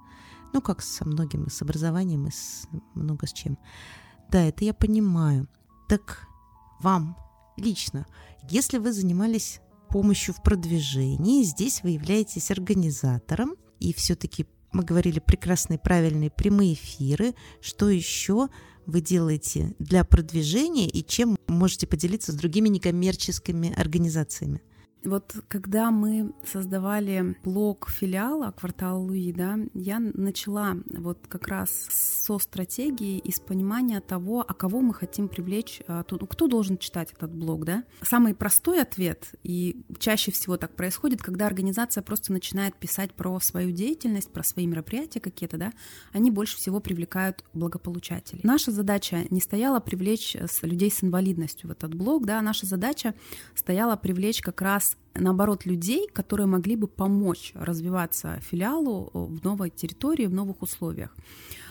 Ну, 0.53 0.61
как 0.61 0.81
со 0.81 1.05
многим, 1.05 1.45
и 1.45 1.49
с 1.49 1.61
образованием, 1.61 2.27
и 2.27 2.31
с 2.31 2.67
много 2.93 3.27
с 3.27 3.33
чем. 3.33 3.57
Да, 4.29 4.41
это 4.43 4.63
я 4.65 4.73
понимаю. 4.73 5.47
Так 5.87 6.27
вам 6.81 7.17
лично, 7.57 8.05
если 8.49 8.77
вы 8.77 8.93
занимались 8.93 9.61
помощью 9.89 10.33
в 10.33 10.41
продвижении, 10.41 11.43
здесь 11.43 11.83
вы 11.83 11.91
являетесь 11.91 12.49
организатором, 12.51 13.55
и 13.79 13.93
все-таки 13.93 14.47
мы 14.71 14.83
говорили 14.83 15.19
прекрасные, 15.19 15.77
правильные 15.77 16.31
прямые 16.31 16.73
эфиры, 16.73 17.33
что 17.61 17.89
еще 17.89 18.47
вы 18.85 19.01
делаете 19.01 19.75
для 19.79 20.03
продвижения 20.03 20.87
и 20.87 21.03
чем 21.05 21.37
можете 21.47 21.87
поделиться 21.87 22.31
с 22.31 22.35
другими 22.35 22.69
некоммерческими 22.69 23.73
организациями? 23.75 24.61
Вот 25.03 25.35
когда 25.47 25.89
мы 25.89 26.33
создавали 26.45 27.35
блог 27.43 27.89
филиала 27.89 28.51
«Квартал 28.51 29.03
Луи», 29.03 29.31
да, 29.31 29.57
я 29.73 29.99
начала 29.99 30.77
вот 30.85 31.25
как 31.27 31.47
раз 31.47 31.69
со 31.71 32.37
стратегии 32.37 33.17
и 33.17 33.31
с 33.31 33.39
понимания 33.39 33.99
того, 33.99 34.45
а 34.47 34.53
кого 34.53 34.81
мы 34.81 34.93
хотим 34.93 35.27
привлечь, 35.27 35.81
а, 35.87 36.03
кто 36.03 36.47
должен 36.47 36.77
читать 36.77 37.13
этот 37.13 37.33
блог, 37.33 37.65
да. 37.65 37.83
Самый 38.03 38.35
простой 38.35 38.81
ответ, 38.81 39.33
и 39.43 39.81
чаще 39.97 40.31
всего 40.31 40.57
так 40.57 40.75
происходит, 40.75 41.21
когда 41.21 41.47
организация 41.47 42.03
просто 42.03 42.31
начинает 42.31 42.75
писать 42.75 43.13
про 43.13 43.39
свою 43.39 43.71
деятельность, 43.71 44.31
про 44.31 44.43
свои 44.43 44.67
мероприятия 44.67 45.19
какие-то, 45.19 45.57
да, 45.57 45.71
они 46.13 46.29
больше 46.29 46.57
всего 46.57 46.79
привлекают 46.79 47.43
благополучателей. 47.53 48.41
Наша 48.43 48.71
задача 48.71 49.25
не 49.31 49.41
стояла 49.41 49.79
привлечь 49.79 50.37
людей 50.61 50.91
с 50.91 51.03
инвалидностью 51.03 51.69
в 51.69 51.71
этот 51.71 51.95
блог, 51.95 52.25
да, 52.25 52.39
наша 52.41 52.67
задача 52.67 53.15
стояла 53.55 53.95
привлечь 53.95 54.41
как 54.41 54.61
раз 54.61 54.90
наоборот, 55.13 55.65
людей, 55.65 56.07
которые 56.07 56.47
могли 56.47 56.75
бы 56.75 56.87
помочь 56.87 57.51
развиваться 57.55 58.39
филиалу 58.41 59.09
э, 59.13 59.19
в 59.19 59.43
новой 59.43 59.69
территории, 59.69 60.25
в 60.25 60.33
новых 60.33 60.61
условиях. 60.61 61.15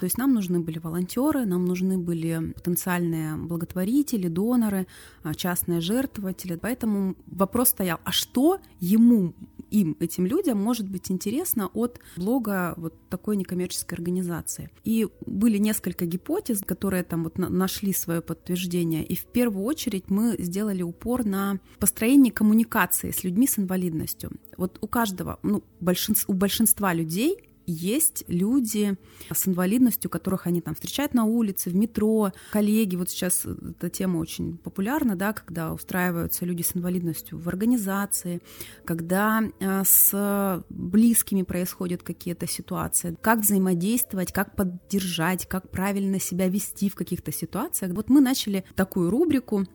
То 0.01 0.07
есть 0.07 0.19
нам 0.19 0.35
нужны 0.35 0.61
были 0.61 0.79
волонтеры, 0.79 1.47
нам 1.47 1.65
нужны 1.65 1.99
были 1.99 2.53
потенциальные 2.55 3.37
благотворители, 3.37 4.29
доноры, 4.29 4.87
э, 5.25 5.35
частные 5.35 5.81
жертвователи. 5.81 6.57
Поэтому 6.57 7.17
вопрос 7.27 7.71
стоял, 7.71 7.99
а 8.05 8.13
что 8.13 8.59
ему 8.81 9.35
им, 9.71 9.97
этим 10.01 10.27
людям, 10.27 10.59
может 10.59 10.89
быть 10.89 11.11
интересно 11.11 11.71
от 11.75 12.01
блога 12.17 12.75
вот 12.77 12.95
такой 13.09 13.37
некоммерческой 13.37 13.97
организации. 13.97 14.71
И 14.85 15.09
были 15.27 15.59
несколько 15.59 16.07
гипотез, 16.07 16.61
которые 16.65 17.03
там 17.05 17.25
вот 17.25 17.39
нашли 17.39 17.93
свое 17.93 18.21
подтверждение. 18.21 19.05
И 19.05 19.17
в 19.17 19.27
первую 19.27 19.65
очередь 19.65 20.11
мы 20.11 20.37
сделали 20.39 20.83
упор 20.83 21.25
на 21.25 21.59
построение 21.79 22.33
коммуникации 22.33 23.11
с 23.11 23.25
людьми 23.25 23.47
с 23.47 23.59
инвалидностью. 23.59 24.31
Вот 24.57 24.79
у 24.81 24.87
каждого, 24.87 25.39
ну, 25.43 25.63
большинств, 25.81 26.25
у 26.29 26.33
большинства 26.33 26.93
людей 26.93 27.50
есть 27.71 28.25
люди 28.29 28.97
с 29.33 29.49
инвалидностью, 29.49 30.11
которых 30.11 30.47
они 30.47 30.61
там 30.61 30.75
встречают 30.75 31.15
на 31.15 31.25
улице, 31.25 31.71
в 31.71 31.75
метро, 31.75 32.33
коллеги. 32.53 32.97
Вот 32.97 33.11
сейчас 33.11 33.45
эта 33.47 33.89
тема 33.89 34.19
очень 34.19 34.59
популярна, 34.59 35.17
да, 35.17 35.33
когда 35.33 35.73
устраиваются 35.73 36.45
люди 36.45 36.63
с 36.63 36.77
инвалидностью 36.77 37.39
в 37.39 37.49
организации, 37.49 38.41
когда 38.85 39.43
э, 39.61 39.83
с 39.85 40.65
близкими 40.69 41.43
происходят 41.43 42.03
какие-то 42.03 42.47
ситуации, 42.47 43.17
как 43.21 43.41
взаимодействовать, 43.41 44.33
как 44.33 44.57
поддержать, 44.57 45.47
как 45.47 45.71
правильно 45.71 46.21
себя 46.21 46.49
вести 46.49 46.89
в 46.89 46.95
каких-то 46.95 47.33
ситуациях. 47.33 47.93
Вот 47.93 48.09
мы 48.11 48.21
начали 48.21 48.65
такую 48.75 49.11
рубрику 49.11 49.67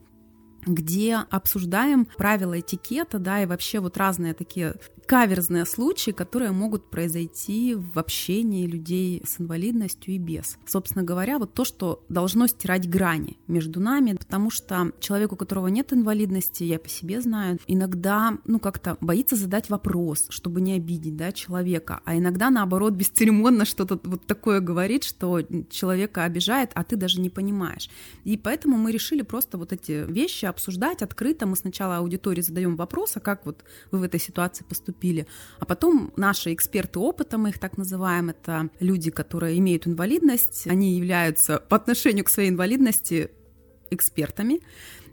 где 0.65 1.15
обсуждаем 1.29 2.07
правила 2.17 2.59
этикета, 2.59 3.19
да, 3.19 3.41
и 3.41 3.45
вообще 3.45 3.79
вот 3.79 3.97
разные 3.97 4.33
такие 4.33 4.75
каверзные 5.05 5.65
случаи, 5.65 6.11
которые 6.11 6.51
могут 6.51 6.89
произойти 6.89 7.75
в 7.75 7.97
общении 7.97 8.65
людей 8.65 9.21
с 9.25 9.39
инвалидностью 9.39 10.15
и 10.15 10.17
без. 10.17 10.57
Собственно 10.65 11.03
говоря, 11.03 11.39
вот 11.39 11.53
то, 11.53 11.63
что 11.63 12.03
должно 12.09 12.47
стирать 12.47 12.89
грани 12.89 13.37
между 13.47 13.79
нами, 13.79 14.13
потому 14.13 14.49
что 14.49 14.91
человек, 14.99 15.31
у 15.33 15.35
которого 15.35 15.67
нет 15.67 15.93
инвалидности, 15.93 16.63
я 16.63 16.79
по 16.79 16.89
себе 16.89 17.21
знаю, 17.21 17.59
иногда, 17.67 18.37
ну, 18.45 18.59
как-то 18.59 18.97
боится 19.01 19.35
задать 19.35 19.69
вопрос, 19.69 20.25
чтобы 20.29 20.61
не 20.61 20.73
обидеть, 20.73 21.15
да, 21.15 21.31
человека, 21.31 22.01
а 22.05 22.17
иногда, 22.17 22.49
наоборот, 22.49 22.93
бесцеремонно 22.95 23.65
что-то 23.65 23.99
вот 24.03 24.25
такое 24.25 24.59
говорит, 24.59 25.03
что 25.03 25.41
человека 25.69 26.23
обижает, 26.23 26.71
а 26.73 26.83
ты 26.83 26.95
даже 26.95 27.21
не 27.21 27.29
понимаешь. 27.29 27.89
И 28.23 28.37
поэтому 28.37 28.77
мы 28.77 28.91
решили 28.91 29.21
просто 29.21 29.57
вот 29.57 29.71
эти 29.71 30.05
вещи 30.11 30.45
обсуждать 30.55 31.01
открыто. 31.01 31.45
Мы 31.45 31.55
сначала 31.55 31.97
аудитории 31.97 32.41
задаем 32.41 32.75
вопрос, 32.75 33.17
а 33.17 33.19
как 33.19 33.45
вот 33.45 33.63
вы 33.91 33.99
в 33.99 34.03
этой 34.03 34.19
ситуации 34.19 34.63
поступили. 34.63 35.27
А 35.59 35.65
потом 35.65 36.13
наши 36.15 36.53
эксперты 36.53 36.99
опыта, 36.99 37.37
мы 37.37 37.49
их 37.49 37.59
так 37.59 37.77
называем, 37.77 38.29
это 38.29 38.69
люди, 38.79 39.11
которые 39.11 39.57
имеют 39.59 39.87
инвалидность, 39.87 40.67
они 40.67 40.95
являются 40.95 41.59
по 41.59 41.75
отношению 41.75 42.25
к 42.25 42.29
своей 42.29 42.49
инвалидности 42.49 43.29
экспертами, 43.91 44.61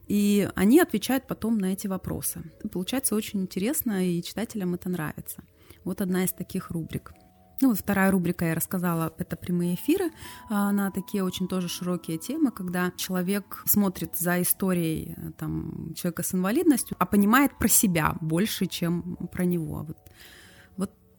и 0.09 0.49
они 0.55 0.81
отвечают 0.81 1.27
потом 1.27 1.59
на 1.59 1.73
эти 1.73 1.89
вопросы. 1.89 2.43
Получается 2.71 3.15
очень 3.15 3.43
интересно, 3.43 4.07
и 4.07 4.23
читателям 4.23 4.75
это 4.75 4.89
нравится. 4.89 5.43
Вот 5.85 6.01
одна 6.01 6.25
из 6.25 6.33
таких 6.33 6.71
рубрик. 6.71 7.13
Ну, 7.63 7.69
вот 7.69 7.79
вторая 7.79 8.11
рубрика 8.11 8.45
я 8.45 8.55
рассказала, 8.57 9.15
это 9.19 9.37
прямые 9.37 9.77
эфиры 9.77 10.11
а, 10.51 10.73
на 10.73 10.91
такие 10.91 11.23
очень 11.23 11.47
тоже 11.47 11.69
широкие 11.69 12.19
темы, 12.19 12.51
когда 12.51 12.91
человек 12.97 13.63
смотрит 13.67 14.17
за 14.17 14.43
историей 14.43 15.15
там, 15.39 15.95
человека 15.95 16.25
с 16.25 16.35
инвалидностью, 16.35 16.97
а 16.99 17.07
понимает 17.07 17.57
про 17.57 17.69
себя 17.69 18.17
больше, 18.21 18.67
чем 18.67 19.17
про 19.31 19.45
него. 19.45 19.85
Вот 19.85 19.97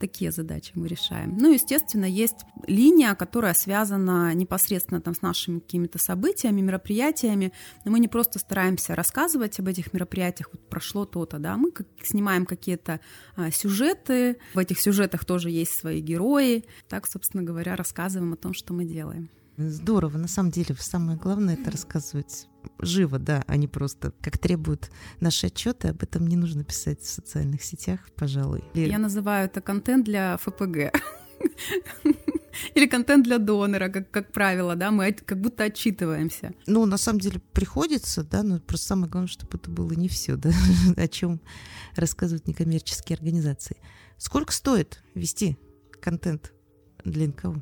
такие 0.03 0.31
задачи 0.31 0.73
мы 0.75 0.89
решаем. 0.89 1.37
Ну, 1.37 1.53
естественно, 1.53 2.03
есть 2.03 2.43
линия, 2.67 3.15
которая 3.15 3.53
связана 3.53 4.33
непосредственно 4.33 4.99
там 4.99 5.15
с 5.15 5.21
нашими 5.21 5.59
какими-то 5.59 5.97
событиями, 5.97 6.59
мероприятиями, 6.59 7.53
но 7.85 7.91
мы 7.91 7.99
не 7.99 8.09
просто 8.09 8.37
стараемся 8.37 8.95
рассказывать 8.95 9.57
об 9.59 9.69
этих 9.69 9.93
мероприятиях, 9.93 10.49
вот 10.51 10.67
прошло 10.67 11.05
то-то, 11.05 11.39
да, 11.39 11.55
мы 11.55 11.71
как, 11.71 11.87
снимаем 12.03 12.45
какие-то 12.45 12.99
а, 13.37 13.49
сюжеты, 13.49 14.35
в 14.53 14.57
этих 14.57 14.81
сюжетах 14.81 15.23
тоже 15.23 15.49
есть 15.49 15.71
свои 15.71 16.01
герои, 16.01 16.65
так, 16.89 17.07
собственно 17.07 17.43
говоря, 17.43 17.77
рассказываем 17.77 18.33
о 18.33 18.35
том, 18.35 18.53
что 18.53 18.73
мы 18.73 18.83
делаем. 18.83 19.29
Здорово, 19.55 20.17
на 20.17 20.27
самом 20.27 20.51
деле, 20.51 20.75
самое 20.77 21.17
главное 21.17 21.53
это 21.53 21.71
рассказывать 21.71 22.49
живо, 22.79 23.19
да, 23.19 23.43
не 23.47 23.67
просто 23.67 24.13
как 24.21 24.37
требуют 24.37 24.89
наши 25.19 25.47
отчеты, 25.47 25.89
об 25.89 26.03
этом 26.03 26.27
не 26.27 26.35
нужно 26.35 26.63
писать 26.63 27.01
в 27.01 27.09
социальных 27.09 27.63
сетях, 27.63 27.99
пожалуй. 28.15 28.63
Я 28.73 28.97
называю 28.97 29.45
это 29.45 29.61
контент 29.61 30.05
для 30.05 30.37
ФПГ. 30.37 30.93
Или 32.75 32.85
контент 32.85 33.23
для 33.25 33.39
донора, 33.39 33.89
как, 33.89 34.11
как 34.11 34.31
правило, 34.31 34.75
да, 34.75 34.91
мы 34.91 35.11
как 35.11 35.41
будто 35.41 35.63
отчитываемся. 35.63 36.53
Ну, 36.67 36.85
на 36.85 36.97
самом 36.97 37.19
деле 37.19 37.41
приходится, 37.51 38.23
да, 38.23 38.43
но 38.43 38.59
просто 38.59 38.87
самое 38.87 39.09
главное, 39.09 39.27
чтобы 39.27 39.57
это 39.57 39.71
было 39.71 39.91
не 39.93 40.07
все, 40.07 40.35
да, 40.35 40.51
о 40.97 41.07
чем 41.07 41.41
рассказывают 41.95 42.47
некоммерческие 42.47 43.15
организации. 43.15 43.77
Сколько 44.17 44.53
стоит 44.53 45.03
вести 45.15 45.57
контент 45.99 46.53
для 47.03 47.27
НКО? 47.27 47.61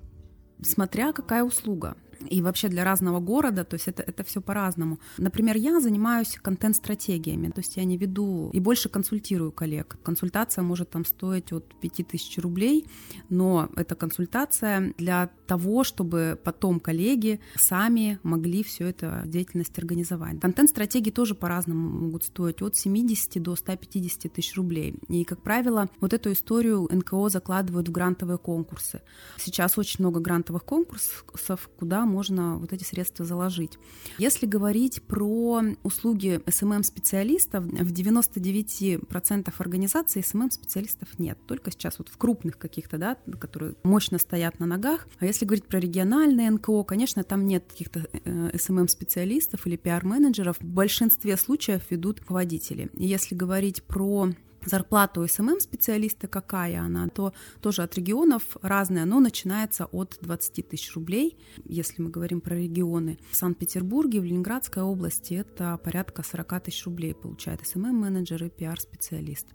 Смотря 0.61 1.11
какая 1.13 1.43
услуга 1.43 1.95
и 2.29 2.41
вообще 2.41 2.67
для 2.67 2.83
разного 2.83 3.19
города, 3.19 3.63
то 3.63 3.75
есть 3.75 3.87
это, 3.87 4.03
это 4.03 4.23
все 4.23 4.41
по-разному. 4.41 4.99
Например, 5.17 5.55
я 5.55 5.79
занимаюсь 5.79 6.37
контент-стратегиями, 6.41 7.49
то 7.49 7.59
есть 7.59 7.77
я 7.77 7.83
не 7.83 7.97
веду 7.97 8.49
и 8.53 8.59
больше 8.59 8.89
консультирую 8.89 9.51
коллег. 9.51 9.97
Консультация 10.03 10.63
может 10.63 10.89
там 10.89 11.05
стоить 11.05 11.51
от 11.51 11.73
5000 11.79 12.37
рублей, 12.39 12.85
но 13.29 13.69
это 13.75 13.95
консультация 13.95 14.93
для 14.97 15.29
того, 15.47 15.83
чтобы 15.83 16.39
потом 16.43 16.79
коллеги 16.79 17.39
сами 17.55 18.19
могли 18.23 18.63
все 18.63 18.87
это 18.87 19.23
деятельность 19.25 19.77
организовать. 19.77 20.39
Контент-стратегии 20.39 21.11
тоже 21.11 21.35
по-разному 21.35 21.89
могут 21.89 22.23
стоить 22.23 22.61
от 22.61 22.75
70 22.75 23.41
до 23.41 23.55
150 23.55 24.31
тысяч 24.31 24.55
рублей. 24.55 24.95
И, 25.09 25.23
как 25.23 25.41
правило, 25.41 25.89
вот 25.99 26.13
эту 26.13 26.31
историю 26.31 26.87
НКО 26.91 27.29
закладывают 27.29 27.89
в 27.89 27.91
грантовые 27.91 28.37
конкурсы. 28.37 29.01
Сейчас 29.37 29.77
очень 29.77 29.97
много 29.99 30.19
грантовых 30.19 30.63
конкурсов, 30.63 31.69
куда 31.77 32.05
можно 32.11 32.57
вот 32.57 32.73
эти 32.73 32.83
средства 32.83 33.25
заложить. 33.25 33.79
Если 34.17 34.45
говорить 34.45 35.01
про 35.03 35.63
услуги 35.83 36.41
SMM-специалистов, 36.47 37.63
в 37.63 37.91
99% 37.91 39.53
организаций 39.57 40.23
SMM-специалистов 40.23 41.07
нет. 41.17 41.37
Только 41.47 41.71
сейчас 41.71 41.97
вот 41.99 42.09
в 42.09 42.17
крупных 42.17 42.57
каких-то, 42.57 42.97
да, 42.97 43.17
которые 43.39 43.75
мощно 43.83 44.17
стоят 44.19 44.59
на 44.59 44.65
ногах. 44.65 45.07
А 45.19 45.25
если 45.25 45.45
говорить 45.45 45.65
про 45.65 45.79
региональные 45.79 46.51
НКО, 46.51 46.83
конечно, 46.83 47.23
там 47.23 47.45
нет 47.45 47.65
каких-то 47.69 48.07
э, 48.11 48.57
SMM-специалистов 48.57 49.65
или 49.65 49.77
пиар-менеджеров. 49.77 50.57
В 50.59 50.65
большинстве 50.65 51.37
случаев 51.37 51.83
ведут 51.89 52.19
руководители. 52.19 52.89
И 52.93 53.05
если 53.05 53.35
говорить 53.35 53.83
про 53.83 54.29
зарплата 54.65 55.21
у 55.21 55.27
SMM-специалиста 55.27 56.27
какая 56.27 56.81
она, 56.81 57.07
то 57.07 57.33
тоже 57.61 57.83
от 57.83 57.95
регионов 57.95 58.57
разная, 58.61 59.05
но 59.05 59.19
начинается 59.19 59.85
от 59.85 60.17
20 60.21 60.69
тысяч 60.69 60.93
рублей, 60.95 61.37
если 61.65 62.01
мы 62.01 62.09
говорим 62.09 62.41
про 62.41 62.55
регионы. 62.55 63.19
В 63.31 63.35
Санкт-Петербурге, 63.35 64.19
в 64.19 64.23
Ленинградской 64.23 64.83
области 64.83 65.33
это 65.33 65.77
порядка 65.77 66.23
40 66.23 66.63
тысяч 66.63 66.85
рублей 66.85 67.13
получает 67.13 67.65
SMM-менеджер 67.65 68.43
и 68.43 68.49
пиар-специалист. 68.49 69.47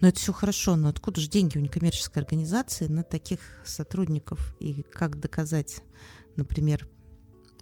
Но 0.00 0.08
это 0.08 0.18
все 0.18 0.32
хорошо, 0.32 0.74
но 0.74 0.88
откуда 0.88 1.20
же 1.20 1.28
деньги 1.28 1.58
у 1.58 1.60
некоммерческой 1.60 2.22
организации 2.22 2.88
на 2.88 3.04
таких 3.04 3.38
сотрудников 3.64 4.56
и 4.58 4.82
как 4.82 5.20
доказать, 5.20 5.82
например, 6.34 6.88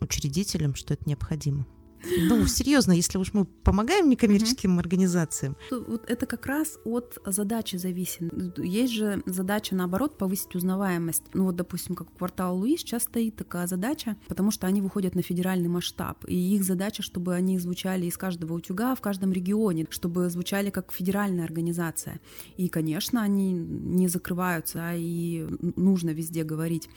учредителям, 0.01 0.75
что 0.75 0.95
это 0.95 1.07
необходимо? 1.07 1.67
Ну, 2.03 2.47
серьезно, 2.47 2.93
если 2.93 3.19
уж 3.19 3.33
мы 3.33 3.45
помогаем 3.45 4.09
некоммерческим 4.09 4.77
mm-hmm. 4.77 4.81
организациям. 4.81 5.57
Вот 5.71 6.09
это 6.09 6.27
как 6.27 6.47
раз 6.47 6.79
от 6.85 7.19
задачи 7.27 7.77
зависит. 7.77 8.33
Есть 8.59 8.93
же 8.93 9.23
задача, 9.27 9.75
наоборот, 9.75 10.19
повысить 10.19 10.55
узнаваемость. 10.55 11.23
Ну 11.35 11.45
вот, 11.45 11.57
допустим, 11.57 11.95
как 11.95 12.13
квартал 12.17 12.57
Луи 12.57 12.77
сейчас 12.77 13.03
стоит 13.03 13.37
такая 13.37 13.67
задача, 13.67 14.17
потому 14.29 14.51
что 14.51 14.67
они 14.67 14.81
выходят 14.81 15.15
на 15.15 15.23
федеральный 15.23 15.69
масштаб. 15.69 16.25
И 16.27 16.55
их 16.55 16.65
задача, 16.65 17.03
чтобы 17.03 17.35
они 17.35 17.59
звучали 17.59 18.07
из 18.07 18.17
каждого 18.17 18.55
утюга 18.55 18.95
в 18.95 19.01
каждом 19.01 19.33
регионе, 19.33 19.87
чтобы 19.91 20.31
звучали 20.31 20.71
как 20.71 20.93
федеральная 20.93 21.45
организация. 21.45 22.21
И, 22.57 22.69
конечно, 22.69 23.23
они 23.23 23.53
не 23.53 24.09
закрываются, 24.09 24.81
а 24.83 24.95
и 24.95 25.47
нужно 25.77 26.11
везде 26.11 26.45
говорить. 26.45 26.89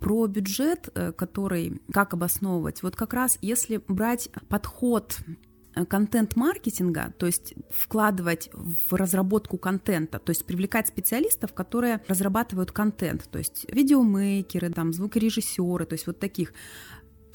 Про 0.00 0.26
бюджет, 0.26 0.88
э, 0.94 1.12
который, 1.12 1.80
как 1.92 2.14
обосновывать, 2.14 2.82
вот 2.82 2.96
как 2.96 3.12
раз 3.14 3.38
если 3.42 3.82
брать 3.88 4.28
подход 4.48 5.18
э, 5.74 5.84
контент-маркетинга, 5.84 7.12
то 7.18 7.26
есть 7.26 7.54
вкладывать 7.70 8.50
в 8.52 8.94
разработку 8.94 9.58
контента, 9.58 10.18
то 10.18 10.30
есть 10.30 10.46
привлекать 10.46 10.88
специалистов, 10.88 11.52
которые 11.52 12.00
разрабатывают 12.08 12.72
контент, 12.72 13.28
то 13.30 13.38
есть 13.38 13.66
видеомейкеры, 13.72 14.70
там, 14.70 14.92
звукорежиссеры, 14.92 15.86
то 15.86 15.94
есть 15.94 16.06
вот 16.06 16.18
таких. 16.18 16.52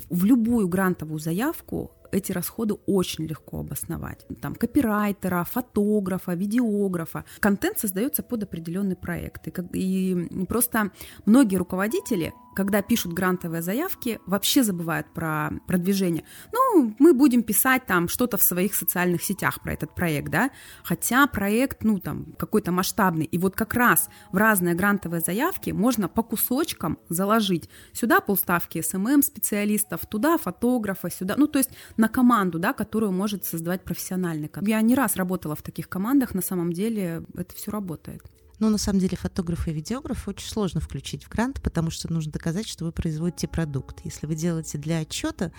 В 0.10 0.26
любую 0.26 0.68
грантовую 0.68 1.20
заявку 1.20 1.92
эти 2.14 2.32
расходы 2.32 2.76
очень 2.86 3.26
легко 3.26 3.60
обосновать. 3.60 4.26
Там 4.42 4.56
копирайтера, 4.56 5.44
фотографа, 5.44 6.34
видеографа. 6.34 7.26
Контент 7.40 7.80
создается 7.80 8.24
под 8.24 8.44
определенный 8.44 8.96
проект. 8.96 9.48
И, 9.74 10.12
и 10.12 10.46
просто 10.46 10.92
многие 11.26 11.56
руководители 11.56 12.34
когда 12.56 12.82
пишут 12.82 13.14
грантовые 13.14 13.62
заявки, 13.62 14.20
вообще 14.26 14.64
забывают 14.64 15.08
про 15.14 15.52
продвижение. 15.68 16.24
Ну, 16.52 16.96
мы 17.00 17.14
будем 17.14 17.44
писать 17.44 17.86
там 17.86 18.08
что-то 18.08 18.38
в 18.38 18.42
своих 18.42 18.76
социальных 18.76 19.24
сетях 19.24 19.62
про 19.62 19.74
этот 19.74 19.96
проект, 19.96 20.30
да, 20.30 20.52
хотя 20.84 21.28
проект, 21.28 21.84
ну, 21.84 22.00
там, 22.00 22.34
какой-то 22.38 22.72
масштабный. 22.72 23.26
И 23.26 23.38
вот 23.38 23.56
как 23.56 23.74
раз 23.74 24.10
в 24.32 24.38
разные 24.38 24.76
грантовые 24.76 25.22
заявки 25.22 25.72
можно 25.72 26.08
по 26.08 26.24
кусочкам 26.24 27.00
заложить. 27.10 27.70
Сюда 27.92 28.20
полставки 28.20 28.82
СММ-специалистов, 28.82 30.06
туда 30.08 30.38
фотографа, 30.38 31.10
сюда, 31.10 31.36
ну, 31.38 31.48
то 31.48 31.60
есть 31.60 31.72
на 31.98 32.08
команду, 32.08 32.60
да, 32.60 32.74
которую 32.74 33.12
может 33.12 33.46
создавать 33.46 33.84
профессиональный. 33.84 34.50
Я 34.62 34.82
не 34.82 34.96
раз 34.96 35.16
работала 35.16 35.56
в 35.56 35.62
таких 35.62 35.90
командах, 35.90 36.34
на 36.34 36.42
самом 36.42 36.74
деле 36.74 37.24
это 37.36 37.56
все 37.56 37.72
работает. 37.72 38.24
Но 38.64 38.70
на 38.70 38.78
самом 38.78 39.00
деле 39.00 39.18
фотографа 39.18 39.72
и 39.72 39.74
видеографа 39.74 40.30
очень 40.30 40.48
сложно 40.48 40.80
включить 40.80 41.26
в 41.26 41.30
грант, 41.30 41.62
потому 41.62 41.92
что 41.92 42.10
нужно 42.10 42.32
доказать, 42.32 42.66
что 42.66 42.86
вы 42.86 42.94
производите 42.94 43.46
продукт. 43.46 44.00
Если 44.06 44.26
вы 44.26 44.36
делаете 44.36 44.78
для 44.78 45.00
отчета, 45.00 45.52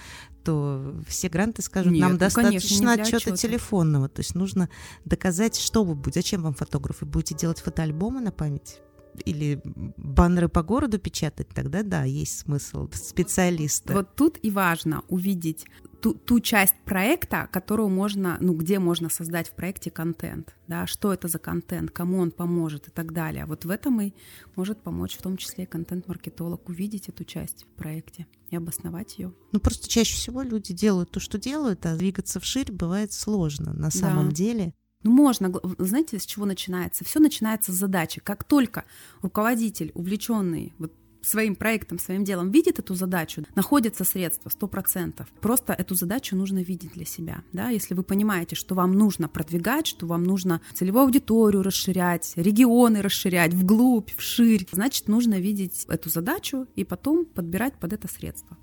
то 0.43 0.97
все 1.07 1.29
гранты 1.29 1.61
скажут, 1.61 1.93
Нет, 1.93 2.01
нам 2.01 2.13
ну, 2.13 2.19
достаточно 2.19 2.61
конечно, 2.61 2.93
отчета 2.95 3.17
отчета 3.19 3.37
телефонного. 3.37 4.09
То 4.09 4.21
есть 4.21 4.35
нужно 4.35 4.71
доказать, 5.05 5.57
что 5.57 5.85
вы 5.85 5.95
будете. 5.95 6.21
Зачем 6.21 6.45
вам 6.45 6.55
фотограф? 6.55 7.03
Вы 7.03 7.07
будете 7.07 7.35
делать 7.35 7.61
фотоальбомы 7.61 8.23
на 8.23 8.33
память? 8.33 8.81
Или 9.25 9.61
баннеры 9.65 10.49
по 10.49 10.63
городу 10.63 10.99
печатать, 10.99 11.49
тогда 11.49 11.83
да, 11.83 12.05
есть 12.05 12.39
смысл 12.39 12.89
специалиста. 12.93 13.93
Вот 13.93 14.15
тут 14.15 14.39
и 14.43 14.51
важно 14.51 15.03
увидеть 15.09 15.67
ту, 16.05 16.13
ту 16.13 16.41
часть 16.41 16.75
проекта, 16.85 17.49
которую 17.51 17.89
можно, 17.89 18.37
ну, 18.41 18.53
где 18.55 18.79
можно 18.79 19.09
создать 19.09 19.49
в 19.49 19.53
проекте 19.53 19.91
контент, 19.91 20.55
да, 20.69 20.87
что 20.87 21.15
это 21.15 21.29
за 21.29 21.39
контент, 21.39 21.91
кому 21.91 22.19
он 22.19 22.31
поможет 22.31 22.89
и 22.89 22.91
так 22.91 23.13
далее. 23.13 23.47
Вот 23.47 23.65
в 23.65 23.71
этом 23.71 24.01
и 24.03 24.13
может 24.55 24.83
помочь 24.83 25.17
в 25.17 25.23
том 25.23 25.39
числе 25.39 25.67
контент-маркетолог 25.67 26.69
увидеть 26.69 27.09
эту 27.09 27.25
часть 27.25 27.65
в 27.65 27.69
проекте 27.69 28.27
и 28.51 28.57
обосновать 28.57 29.19
ее. 29.19 29.33
Ну, 29.53 29.61
просто 29.61 29.89
чаще 29.89 30.15
всего 30.15 30.43
люди 30.43 30.75
делают 30.75 31.11
то, 31.11 31.21
что 31.21 31.39
делают, 31.39 31.87
а 31.87 31.97
двигаться 31.97 32.39
вширь 32.39 32.71
бывает 32.71 33.13
сложно 33.13 33.73
на 33.73 33.91
самом 33.91 34.29
да. 34.29 34.35
деле. 34.35 34.75
Ну, 35.05 35.13
можно, 35.13 35.53
знаете, 35.79 36.19
с 36.19 36.27
чего 36.27 36.47
начинается? 36.47 37.05
Все 37.05 37.21
начинается 37.21 37.73
с 37.73 37.77
задачи. 37.77 38.21
Как 38.21 38.43
только 38.43 38.85
руководитель, 39.23 39.93
увлеченный 39.95 40.73
вот 40.79 40.93
своим 41.23 41.57
проектом, 41.57 41.99
своим 41.99 42.25
делом 42.25 42.51
видит 42.51 42.79
эту 42.79 42.95
задачу, 42.95 43.45
находятся 43.55 44.05
средства, 44.05 44.51
сто 44.51 44.67
процентов. 44.67 45.29
Просто 45.41 45.73
эту 45.73 45.95
задачу 45.95 46.37
нужно 46.37 46.63
видеть 46.63 46.93
для 46.93 47.05
себя. 47.05 47.43
Да? 47.53 47.69
Если 47.69 47.95
вы 47.95 48.03
понимаете, 48.03 48.57
что 48.57 48.75
вам 48.75 48.93
нужно 48.93 49.29
продвигать, 49.29 49.87
что 49.87 50.07
вам 50.07 50.25
нужно 50.25 50.61
целевую 50.75 51.05
аудиторию 51.05 51.63
расширять, 51.63 52.33
регионы 52.37 53.03
расширять 53.03 53.55
вглубь, 53.55 54.11
вширь, 54.17 54.67
значит, 54.73 55.09
нужно 55.09 55.41
видеть 55.41 55.85
эту 55.89 56.11
задачу 56.11 56.67
и 56.77 56.85
потом 56.85 57.25
подбирать 57.25 57.75
под 57.79 57.93
это 57.93 58.09
средства. 58.09 58.57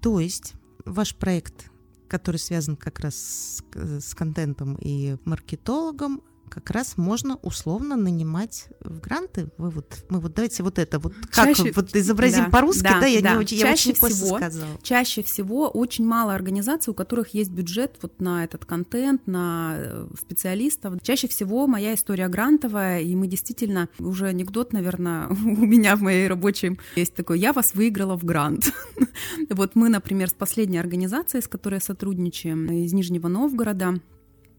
То 0.00 0.20
есть 0.20 0.54
ваш 0.84 1.14
проект 1.14 1.70
который 2.14 2.36
связан 2.36 2.76
как 2.76 3.00
раз 3.00 3.16
с, 3.16 3.64
с 3.74 4.14
контентом 4.14 4.78
и 4.80 5.16
маркетологом, 5.24 6.22
как 6.48 6.70
раз 6.70 6.96
можно 6.96 7.36
условно 7.42 7.96
нанимать 7.96 8.66
в 8.80 9.00
гранты. 9.00 9.48
Вы 9.58 9.70
вот, 9.70 10.04
мы 10.08 10.20
вот 10.20 10.34
давайте 10.34 10.62
вот 10.62 10.78
это 10.78 10.98
вот 10.98 11.14
как 11.30 11.54
чаще, 11.54 11.72
вот 11.72 11.94
изобразим 11.94 12.44
да, 12.44 12.50
по-русски, 12.50 12.82
да, 12.82 13.00
да, 13.00 13.06
я 13.06 13.20
да. 13.20 13.32
не 13.32 13.38
очень, 13.38 13.58
чаще 13.58 13.90
я 13.90 13.96
очень 14.00 14.14
всего, 14.16 14.36
сказала. 14.36 14.66
Чаще 14.82 15.22
всего 15.22 15.68
очень 15.68 16.06
мало 16.06 16.34
организаций, 16.34 16.90
у 16.92 16.94
которых 16.94 17.34
есть 17.34 17.50
бюджет 17.50 17.96
вот 18.02 18.20
на 18.20 18.44
этот 18.44 18.64
контент, 18.64 19.26
на 19.26 19.74
э, 19.76 20.06
специалистов. 20.18 20.94
Чаще 21.02 21.28
всего 21.28 21.66
моя 21.66 21.94
история 21.94 22.28
грантовая, 22.28 23.00
и 23.00 23.14
мы 23.16 23.26
действительно 23.26 23.88
уже 23.98 24.26
анекдот, 24.26 24.72
наверное, 24.72 25.28
у 25.28 25.66
меня 25.66 25.96
в 25.96 26.02
моей 26.02 26.28
рабочей 26.28 26.78
есть 26.96 27.14
такой: 27.14 27.40
я 27.40 27.52
вас 27.52 27.74
выиграла 27.74 28.16
в 28.16 28.24
грант. 28.24 28.72
Вот 29.50 29.74
мы, 29.74 29.88
например, 29.88 30.28
с 30.28 30.32
последней 30.32 30.78
организацией, 30.78 31.42
с 31.42 31.48
которой 31.48 31.80
сотрудничаем 31.80 32.70
из 32.84 32.92
Нижнего 32.92 33.28
Новгорода, 33.28 34.00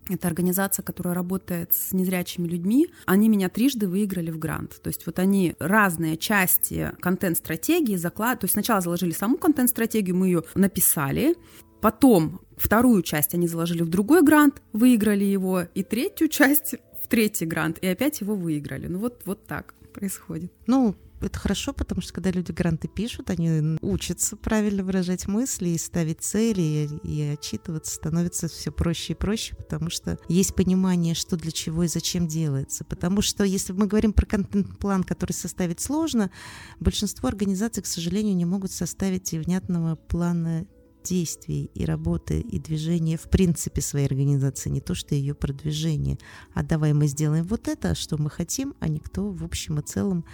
это 0.09 0.27
организация, 0.27 0.83
которая 0.83 1.15
работает 1.15 1.73
с 1.73 1.91
незрячими 1.91 2.47
людьми. 2.47 2.89
Они 3.05 3.29
меня 3.29 3.49
трижды 3.49 3.87
выиграли 3.87 4.31
в 4.31 4.37
грант. 4.37 4.79
То 4.81 4.89
есть 4.89 5.05
вот 5.05 5.19
они 5.19 5.55
разные 5.59 6.17
части 6.17 6.91
контент-стратегии 6.99 7.95
закладывают. 7.95 8.41
То 8.41 8.45
есть 8.45 8.53
сначала 8.53 8.81
заложили 8.81 9.11
саму 9.11 9.37
контент-стратегию, 9.37 10.15
мы 10.15 10.27
ее 10.27 10.43
написали. 10.53 11.35
Потом 11.81 12.41
вторую 12.57 13.01
часть 13.03 13.33
они 13.33 13.47
заложили 13.47 13.83
в 13.83 13.89
другой 13.89 14.23
грант, 14.23 14.61
выиграли 14.73 15.23
его. 15.23 15.61
И 15.73 15.83
третью 15.83 16.29
часть 16.29 16.75
в 17.03 17.07
третий 17.07 17.45
грант, 17.45 17.77
и 17.81 17.87
опять 17.87 18.21
его 18.21 18.35
выиграли. 18.35 18.87
Ну 18.87 18.99
вот, 18.99 19.21
вот 19.25 19.45
так 19.45 19.75
происходит. 19.93 20.51
Ну, 20.67 20.95
это 21.25 21.39
хорошо, 21.39 21.73
потому 21.73 22.01
что 22.01 22.13
когда 22.13 22.31
люди 22.31 22.51
гранты 22.51 22.87
пишут, 22.87 23.29
они 23.29 23.77
учатся 23.81 24.35
правильно 24.35 24.83
выражать 24.83 25.27
мысли 25.27 25.69
и 25.69 25.77
ставить 25.77 26.21
цели, 26.21 26.61
и, 27.03 27.07
и 27.07 27.21
отчитываться 27.33 27.95
становится 27.95 28.47
все 28.47 28.71
проще 28.71 29.13
и 29.13 29.15
проще, 29.15 29.55
потому 29.55 29.89
что 29.89 30.17
есть 30.27 30.55
понимание, 30.55 31.15
что 31.15 31.37
для 31.37 31.51
чего 31.51 31.83
и 31.83 31.87
зачем 31.87 32.27
делается. 32.27 32.83
Потому 32.83 33.21
что 33.21 33.43
если 33.43 33.73
мы 33.73 33.87
говорим 33.87 34.13
про 34.13 34.25
контент-план, 34.25 35.03
который 35.03 35.33
составить 35.33 35.79
сложно, 35.79 36.31
большинство 36.79 37.29
организаций, 37.29 37.83
к 37.83 37.87
сожалению, 37.87 38.35
не 38.35 38.45
могут 38.45 38.71
составить 38.71 39.33
и 39.33 39.39
внятного 39.39 39.95
плана 39.95 40.65
действий 41.05 41.69
и 41.73 41.85
работы 41.85 42.41
и 42.41 42.59
движения 42.59 43.17
в 43.17 43.29
принципе 43.29 43.81
своей 43.81 44.07
организации, 44.07 44.69
не 44.69 44.81
то 44.81 44.95
что 44.95 45.15
ее 45.15 45.33
продвижение. 45.33 46.17
А 46.53 46.63
давай 46.63 46.93
мы 46.93 47.07
сделаем 47.07 47.45
вот 47.45 47.67
это, 47.67 47.95
что 47.95 48.17
мы 48.17 48.29
хотим, 48.29 48.73
а 48.79 48.87
никто 48.87 49.29
в 49.29 49.43
общем 49.43 49.79
и 49.79 49.83
целом 49.83 50.25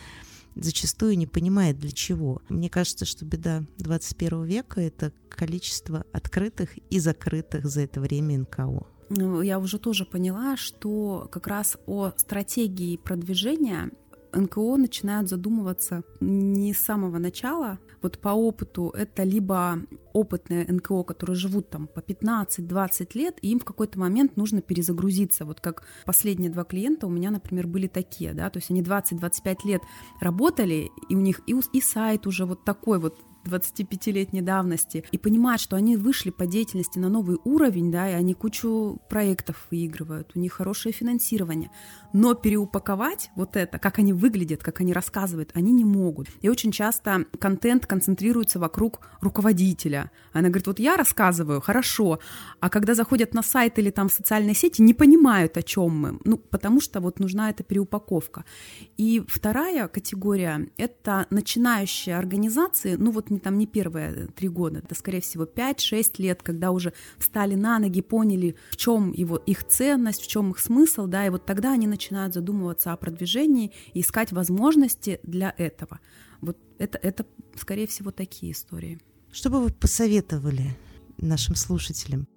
зачастую 0.56 1.18
не 1.18 1.28
понимает 1.28 1.80
для 1.80 1.92
чего. 1.92 2.42
Мне 2.50 2.70
кажется, 2.70 3.06
что 3.06 3.26
беда 3.26 3.64
21 3.78 4.44
века— 4.44 4.82
это 4.82 5.12
количество 5.30 6.06
открытых 6.12 6.78
и 6.90 7.00
закрытых 7.00 7.66
за 7.66 7.82
это 7.82 8.02
время 8.02 8.40
НКО. 8.40 8.86
Ну, 9.10 9.42
я 9.42 9.60
уже 9.60 9.78
тоже 9.78 10.06
поняла, 10.06 10.56
что 10.56 11.28
как 11.32 11.48
раз 11.48 11.78
о 11.86 12.12
стратегии 12.16 12.96
продвижения 12.96 13.92
НКО 14.34 14.78
начинают 14.78 15.30
задумываться 15.30 16.04
не 16.20 16.74
с 16.74 16.80
самого 16.80 17.18
начала. 17.18 17.80
Вот 18.02 18.20
по 18.20 18.30
опыту 18.30 18.90
это 18.96 19.24
либо 19.24 19.80
опытные 20.14 20.66
НКО, 20.68 21.04
которые 21.04 21.36
живут 21.36 21.70
там 21.70 21.88
по 21.88 22.00
15-20 22.00 23.10
лет, 23.14 23.38
и 23.42 23.52
им 23.52 23.60
в 23.60 23.66
какой-то 23.66 24.00
момент 24.00 24.38
нужно 24.38 24.62
перезагрузиться. 24.62 25.46
Вот 25.46 25.62
как 25.62 25.84
последние 26.06 26.52
два 26.52 26.64
клиента 26.64 27.08
у 27.08 27.10
меня, 27.10 27.32
например, 27.32 27.68
были 27.68 27.88
такие, 27.88 28.34
да, 28.34 28.50
то 28.50 28.58
есть 28.58 28.72
они 28.72 28.82
20-25 28.82 29.58
лет 29.66 29.82
работали, 30.20 30.90
и 31.10 31.16
у 31.16 31.20
них 31.20 31.42
и, 31.48 31.56
и 31.74 31.82
сайт 31.82 32.28
уже 32.28 32.46
вот 32.46 32.64
такой 32.64 33.00
вот 33.00 33.18
25-летней 33.46 34.42
давности, 34.42 35.04
и 35.12 35.18
понимать, 35.18 35.60
что 35.60 35.76
они 35.76 35.98
вышли 35.98 36.30
по 36.30 36.46
деятельности 36.46 37.00
на 37.00 37.10
новый 37.10 37.38
уровень, 37.44 37.92
да, 37.92 38.10
и 38.10 38.14
они 38.14 38.34
кучу 38.34 39.00
проектов 39.10 39.68
выигрывают, 39.72 40.32
у 40.36 40.40
них 40.40 40.54
хорошее 40.54 40.94
финансирование. 40.94 41.72
Но 42.14 42.34
переупаковать 42.34 43.32
вот 43.36 43.56
это, 43.56 43.80
как 43.80 44.00
они 44.00 44.14
выглядят, 44.14 44.64
как 44.64 44.82
они 44.82 44.94
рассказывают, 44.94 45.52
они 45.54 45.72
не 45.72 45.86
могут. 45.86 46.28
И 46.42 46.50
очень 46.50 46.72
часто 46.72 47.26
контент 47.40 47.86
концентрируется 47.86 48.60
вокруг 48.60 49.02
руководителя. 49.22 50.12
Она 50.34 50.50
говорит, 50.50 50.68
вот 50.68 50.80
я 50.80 50.98
рассказываю, 50.98 51.62
хорошо, 51.62 52.20
а 52.60 52.70
когда 52.70 52.94
заходят 52.96 53.34
на 53.34 53.42
сайт 53.42 53.80
или 53.80 53.90
там 53.90 54.10
в 54.10 54.14
социальные 54.14 54.56
сети, 54.56 54.82
не 54.82 54.94
понимают, 54.94 55.58
о 55.58 55.64
чем 55.64 55.98
мы. 55.98 56.20
Ну, 56.26 56.38
потому 56.38 56.82
что 56.82 57.00
вот 57.00 57.20
нужна 57.20 57.50
эта 57.50 57.64
переупаковка. 57.64 58.46
И 58.98 59.24
вторая 59.28 59.88
категория— 59.88 60.70
это 60.78 61.28
начинающие 61.30 62.18
организации, 62.18 62.96
ну 62.96 63.12
вот 63.12 63.31
не 63.32 63.40
там 63.40 63.58
не 63.58 63.66
первые 63.66 64.28
три 64.28 64.48
года, 64.48 64.80
это, 64.80 64.96
скорее 64.96 65.22
всего, 65.22 65.46
5-6 65.46 66.16
лет, 66.20 66.44
когда 66.44 66.72
уже 66.72 66.94
встали 67.18 67.56
на 67.56 67.80
ноги, 67.80 68.02
поняли, 68.02 68.56
в 68.70 68.78
чем 68.78 69.12
его, 69.12 69.38
их 69.38 69.66
ценность, 69.66 70.22
в 70.22 70.28
чем 70.28 70.52
их 70.52 70.60
смысл, 70.60 71.08
да, 71.08 71.26
и 71.26 71.30
вот 71.30 71.46
тогда 71.46 71.74
они 71.74 71.88
начинают 71.88 72.34
задумываться 72.34 72.92
о 72.92 72.98
продвижении 72.98 73.72
и 73.94 74.02
искать 74.02 74.32
возможности 74.32 75.20
для 75.24 75.54
этого. 75.58 76.00
Вот 76.42 76.58
это, 76.78 76.98
это 77.02 77.26
скорее 77.56 77.88
всего, 77.88 78.12
такие 78.12 78.52
истории. 78.52 79.00
Что 79.32 79.50
бы 79.50 79.62
вы 79.62 79.72
посоветовали 79.72 80.78
нашим 81.18 81.56
слушателям? 81.56 82.28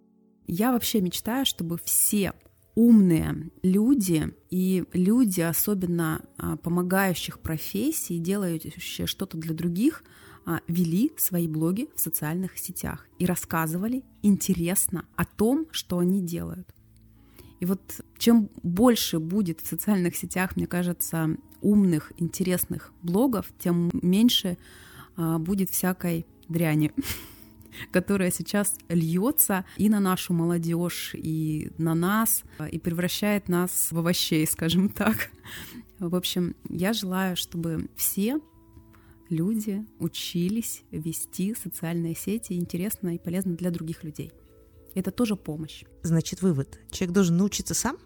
Я 0.47 0.73
вообще 0.73 1.01
мечтаю, 1.01 1.47
чтобы 1.47 1.79
все 1.85 2.33
умные 2.75 3.51
люди 3.63 4.35
и 4.51 4.85
люди, 4.93 5.41
особенно 5.41 6.23
а, 6.37 6.57
помогающих 6.57 7.39
профессий, 7.39 8.19
делающие 8.19 9.07
что-то 9.07 9.37
для 9.37 9.55
других, 9.55 10.03
вели 10.69 11.13
свои 11.17 11.49
блоги 11.49 11.89
в 11.95 12.01
социальных 12.01 12.59
сетях 12.59 13.07
и 13.19 13.27
рассказывали 13.27 14.05
интересно 14.23 15.07
о 15.17 15.25
том, 15.25 15.67
что 15.71 15.99
они 15.99 16.21
делают. 16.21 16.69
И 17.61 17.67
вот 17.67 18.01
чем 18.19 18.51
больше 18.63 19.19
будет 19.19 19.61
в 19.61 19.67
социальных 19.67 20.17
сетях, 20.17 20.57
мне 20.57 20.67
кажется, 20.67 21.37
умных, 21.63 22.13
интересных 22.19 22.93
блогов, 23.03 23.47
тем 23.59 23.91
меньше 24.03 24.59
а, 25.17 25.39
будет 25.39 25.71
всякой 25.71 26.27
дряни 26.49 26.93
которая 27.91 28.31
сейчас 28.31 28.77
льется 28.89 29.65
и 29.77 29.89
на 29.89 30.01
нашу 30.01 30.33
молодежь, 30.33 31.13
и 31.15 31.73
на 31.79 31.95
нас, 31.95 32.45
и 32.71 32.79
превращает 32.79 33.49
нас 33.49 33.89
в 33.91 33.99
овощей, 33.99 34.47
скажем 34.47 34.89
так. 34.89 35.31
В 35.99 36.15
общем, 36.15 36.55
я 36.69 36.93
желаю, 36.93 37.37
чтобы 37.37 37.89
все 37.97 38.41
люди 39.29 39.87
учились 39.99 40.83
вести 40.91 41.55
социальные 41.55 42.15
сети 42.15 42.55
интересно 42.55 43.15
и 43.15 43.19
полезно 43.19 43.57
для 43.57 43.71
других 43.71 44.05
людей. 44.05 44.33
Это 44.95 45.11
тоже 45.11 45.37
помощь. 45.37 45.85
Значит, 46.03 46.43
вывод. 46.43 46.79
Человек 46.91 47.15
должен 47.15 47.37
научиться 47.37 47.75
сам 47.75 47.99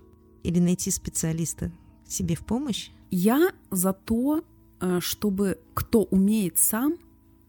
или 0.43 0.59
найти 0.59 0.91
специалиста 0.91 1.73
себе 2.07 2.35
в 2.35 2.45
помощь? 2.45 2.91
Я 3.11 3.53
за 3.71 3.93
то, 3.93 4.45
э, 4.81 5.01
чтобы 5.01 5.59
кто 5.75 6.05
умеет 6.05 6.59
сам, 6.59 6.99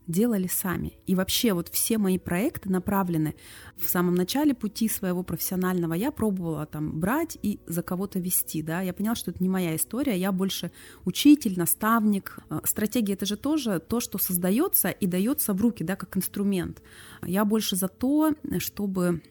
делали 0.09 0.47
сами. 0.47 0.93
И 1.05 1.15
вообще 1.15 1.53
вот 1.53 1.69
все 1.69 1.97
мои 1.97 2.17
проекты 2.17 2.69
направлены 2.69 3.35
в 3.77 3.87
самом 3.87 4.15
начале 4.15 4.53
пути 4.53 4.89
своего 4.89 5.23
профессионального. 5.23 5.93
Я 5.93 6.11
пробовала 6.11 6.65
там 6.65 6.99
брать 6.99 7.37
и 7.41 7.59
за 7.67 7.83
кого-то 7.83 8.19
вести, 8.19 8.61
да. 8.61 8.81
Я 8.81 8.93
поняла, 8.93 9.15
что 9.15 9.31
это 9.31 9.41
не 9.41 9.49
моя 9.49 9.75
история, 9.75 10.17
я 10.17 10.31
больше 10.31 10.71
учитель, 11.05 11.57
наставник. 11.57 12.39
Э, 12.49 12.59
стратегия 12.63 13.13
это 13.13 13.25
же 13.25 13.37
тоже 13.37 13.79
то, 13.79 13.99
что 13.99 14.17
создается 14.17 14.89
и 14.89 15.05
дается 15.05 15.53
в 15.53 15.61
руки, 15.61 15.83
да, 15.83 15.95
как 15.95 16.17
инструмент. 16.17 16.81
Я 17.23 17.45
больше 17.45 17.75
за 17.75 17.87
то, 17.87 18.33
чтобы 18.57 19.21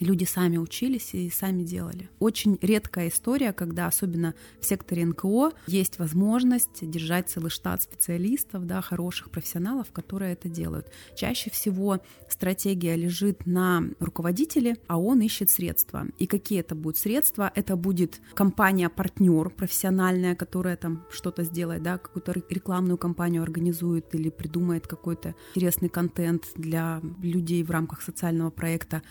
люди 0.00 0.24
сами 0.24 0.56
учились 0.56 1.14
и 1.14 1.30
сами 1.30 1.62
делали. 1.62 2.08
Очень 2.18 2.58
редкая 2.60 3.08
история, 3.08 3.52
когда 3.52 3.86
особенно 3.86 4.34
в 4.60 4.64
секторе 4.64 5.06
НКО 5.06 5.52
есть 5.66 5.98
возможность 5.98 6.88
держать 6.88 7.28
целый 7.28 7.50
штат 7.50 7.82
специалистов, 7.82 8.66
да, 8.66 8.80
хороших 8.80 9.30
профессионалов, 9.30 9.92
которые 9.92 10.32
это 10.32 10.48
делают. 10.48 10.90
Чаще 11.16 11.50
всего 11.50 12.00
стратегия 12.28 12.96
лежит 12.96 13.46
на 13.46 13.84
руководителе, 14.00 14.76
а 14.86 14.98
он 14.98 15.20
ищет 15.20 15.50
средства. 15.50 16.06
И 16.18 16.26
какие 16.26 16.60
это 16.60 16.74
будут 16.74 16.98
средства? 16.98 17.50
Это 17.54 17.76
будет 17.76 18.20
компания-партнер 18.34 19.50
профессиональная, 19.50 20.34
которая 20.34 20.76
там 20.76 21.04
что-то 21.10 21.44
сделает, 21.44 21.82
да, 21.82 21.98
какую-то 21.98 22.32
рекламную 22.48 22.98
кампанию 22.98 23.42
организует 23.42 24.14
или 24.14 24.30
придумает 24.30 24.86
какой-то 24.86 25.34
интересный 25.54 25.88
контент 25.88 26.44
для 26.56 27.00
людей 27.22 27.62
в 27.62 27.70
рамках 27.70 28.02
социального 28.02 28.50
проекта 28.50 29.02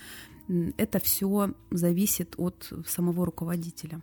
это 0.76 0.98
все 0.98 1.54
зависит 1.70 2.34
от 2.36 2.72
самого 2.86 3.26
руководителя. 3.26 4.02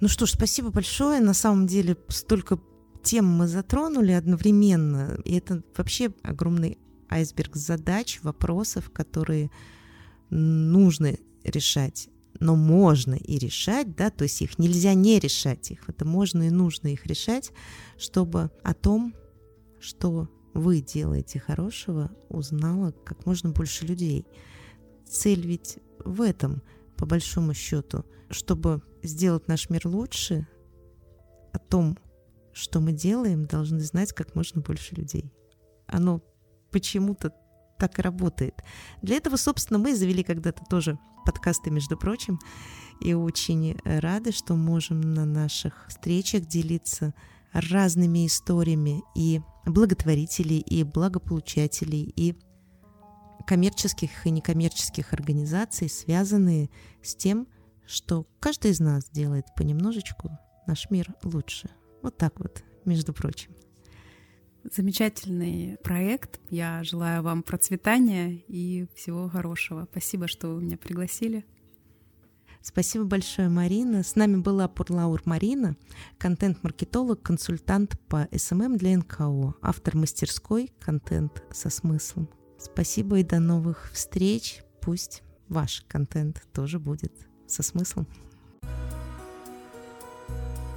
Ну 0.00 0.08
что 0.08 0.26
ж, 0.26 0.32
спасибо 0.32 0.70
большое. 0.70 1.20
На 1.20 1.34
самом 1.34 1.66
деле 1.66 1.96
столько 2.08 2.58
тем 3.02 3.26
мы 3.26 3.46
затронули 3.46 4.12
одновременно. 4.12 5.18
И 5.24 5.36
это 5.36 5.62
вообще 5.76 6.12
огромный 6.22 6.78
айсберг 7.08 7.56
задач, 7.56 8.20
вопросов, 8.22 8.90
которые 8.90 9.50
нужно 10.30 11.16
решать. 11.44 12.08
Но 12.38 12.54
можно 12.54 13.14
и 13.14 13.38
решать, 13.38 13.96
да, 13.96 14.10
то 14.10 14.24
есть 14.24 14.42
их 14.42 14.58
нельзя 14.58 14.92
не 14.92 15.18
решать 15.18 15.70
их. 15.70 15.88
Это 15.88 16.04
можно 16.04 16.48
и 16.48 16.50
нужно 16.50 16.88
их 16.88 17.06
решать, 17.06 17.52
чтобы 17.96 18.50
о 18.62 18.74
том, 18.74 19.14
что 19.80 20.28
вы 20.52 20.80
делаете 20.80 21.38
хорошего, 21.38 22.10
узнало 22.28 22.92
как 23.04 23.24
можно 23.24 23.50
больше 23.50 23.86
людей. 23.86 24.26
Цель 25.08 25.46
ведь 25.46 25.78
в 26.04 26.20
этом, 26.20 26.62
по 26.96 27.06
большому 27.06 27.54
счету, 27.54 28.04
чтобы 28.30 28.82
сделать 29.02 29.48
наш 29.48 29.70
мир 29.70 29.86
лучше, 29.86 30.46
о 31.52 31.58
том, 31.58 31.96
что 32.52 32.80
мы 32.80 32.92
делаем, 32.92 33.46
должны 33.46 33.80
знать 33.80 34.12
как 34.12 34.34
можно 34.34 34.60
больше 34.60 34.94
людей. 34.94 35.32
Оно 35.86 36.22
почему-то 36.70 37.32
так 37.78 37.98
и 37.98 38.02
работает. 38.02 38.54
Для 39.02 39.16
этого, 39.16 39.36
собственно, 39.36 39.78
мы 39.78 39.94
завели 39.94 40.22
когда-то 40.22 40.64
тоже 40.68 40.98
подкасты, 41.24 41.70
между 41.70 41.96
прочим, 41.96 42.38
и 43.00 43.12
очень 43.14 43.78
рады, 43.84 44.32
что 44.32 44.54
можем 44.54 45.00
на 45.00 45.24
наших 45.24 45.86
встречах 45.88 46.46
делиться 46.46 47.14
разными 47.52 48.26
историями 48.26 49.02
и 49.14 49.40
благотворителей, 49.64 50.58
и 50.58 50.84
благополучателей, 50.84 52.12
и 52.16 52.36
коммерческих 53.46 54.26
и 54.26 54.30
некоммерческих 54.30 55.12
организаций, 55.12 55.88
связанные 55.88 56.68
с 57.02 57.14
тем, 57.14 57.46
что 57.86 58.26
каждый 58.40 58.72
из 58.72 58.80
нас 58.80 59.08
делает 59.10 59.46
понемножечку 59.56 60.30
наш 60.66 60.90
мир 60.90 61.14
лучше. 61.22 61.70
Вот 62.02 62.18
так 62.18 62.38
вот, 62.40 62.62
между 62.84 63.12
прочим. 63.12 63.54
Замечательный 64.64 65.76
проект. 65.84 66.40
Я 66.50 66.82
желаю 66.82 67.22
вам 67.22 67.44
процветания 67.44 68.42
и 68.48 68.86
всего 68.96 69.28
хорошего. 69.28 69.86
Спасибо, 69.90 70.26
что 70.26 70.48
вы 70.48 70.62
меня 70.62 70.76
пригласили. 70.76 71.46
Спасибо 72.62 73.04
большое, 73.04 73.48
Марина. 73.48 74.02
С 74.02 74.16
нами 74.16 74.38
была 74.38 74.66
Пурлаур 74.66 75.22
Марина, 75.24 75.76
контент-маркетолог, 76.18 77.22
консультант 77.22 77.96
по 78.08 78.28
SMM 78.36 78.76
для 78.76 78.98
НКО, 78.98 79.54
автор 79.62 79.96
мастерской 79.96 80.72
«Контент 80.80 81.44
со 81.52 81.70
смыслом». 81.70 82.28
Спасибо 82.66 83.20
и 83.20 83.22
до 83.22 83.38
новых 83.38 83.90
встреч. 83.92 84.62
Пусть 84.80 85.22
ваш 85.48 85.84
контент 85.86 86.42
тоже 86.52 86.80
будет 86.80 87.12
со 87.46 87.62
смыслом. 87.62 88.08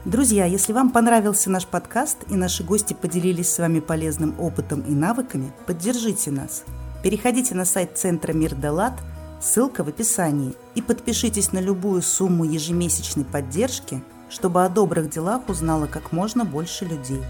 Друзья, 0.06 0.46
если 0.46 0.72
вам 0.72 0.92
понравился 0.92 1.50
наш 1.50 1.66
подкаст 1.66 2.18
и 2.30 2.36
наши 2.36 2.64
гости 2.64 2.94
поделились 2.94 3.52
с 3.52 3.58
вами 3.58 3.80
полезным 3.80 4.40
опытом 4.40 4.82
и 4.82 4.92
навыками, 4.92 5.52
поддержите 5.66 6.30
нас. 6.30 6.64
Переходите 7.04 7.56
на 7.56 7.66
сайт 7.66 7.98
Центра 7.98 8.34
Мир 8.34 8.54
Далат, 8.54 8.94
ссылка 9.42 9.84
в 9.84 9.88
описании, 9.88 10.54
и 10.76 10.84
подпишитесь 10.84 11.54
на 11.54 11.60
любую 11.60 12.04
сумму 12.04 12.46
ежемесячной 12.46 13.26
поддержки, 13.26 14.04
чтобы 14.30 14.64
о 14.64 14.70
добрых 14.70 15.10
делах 15.10 15.50
узнало 15.50 15.88
как 15.88 16.12
можно 16.12 16.46
больше 16.46 16.86
людей. 16.86 17.24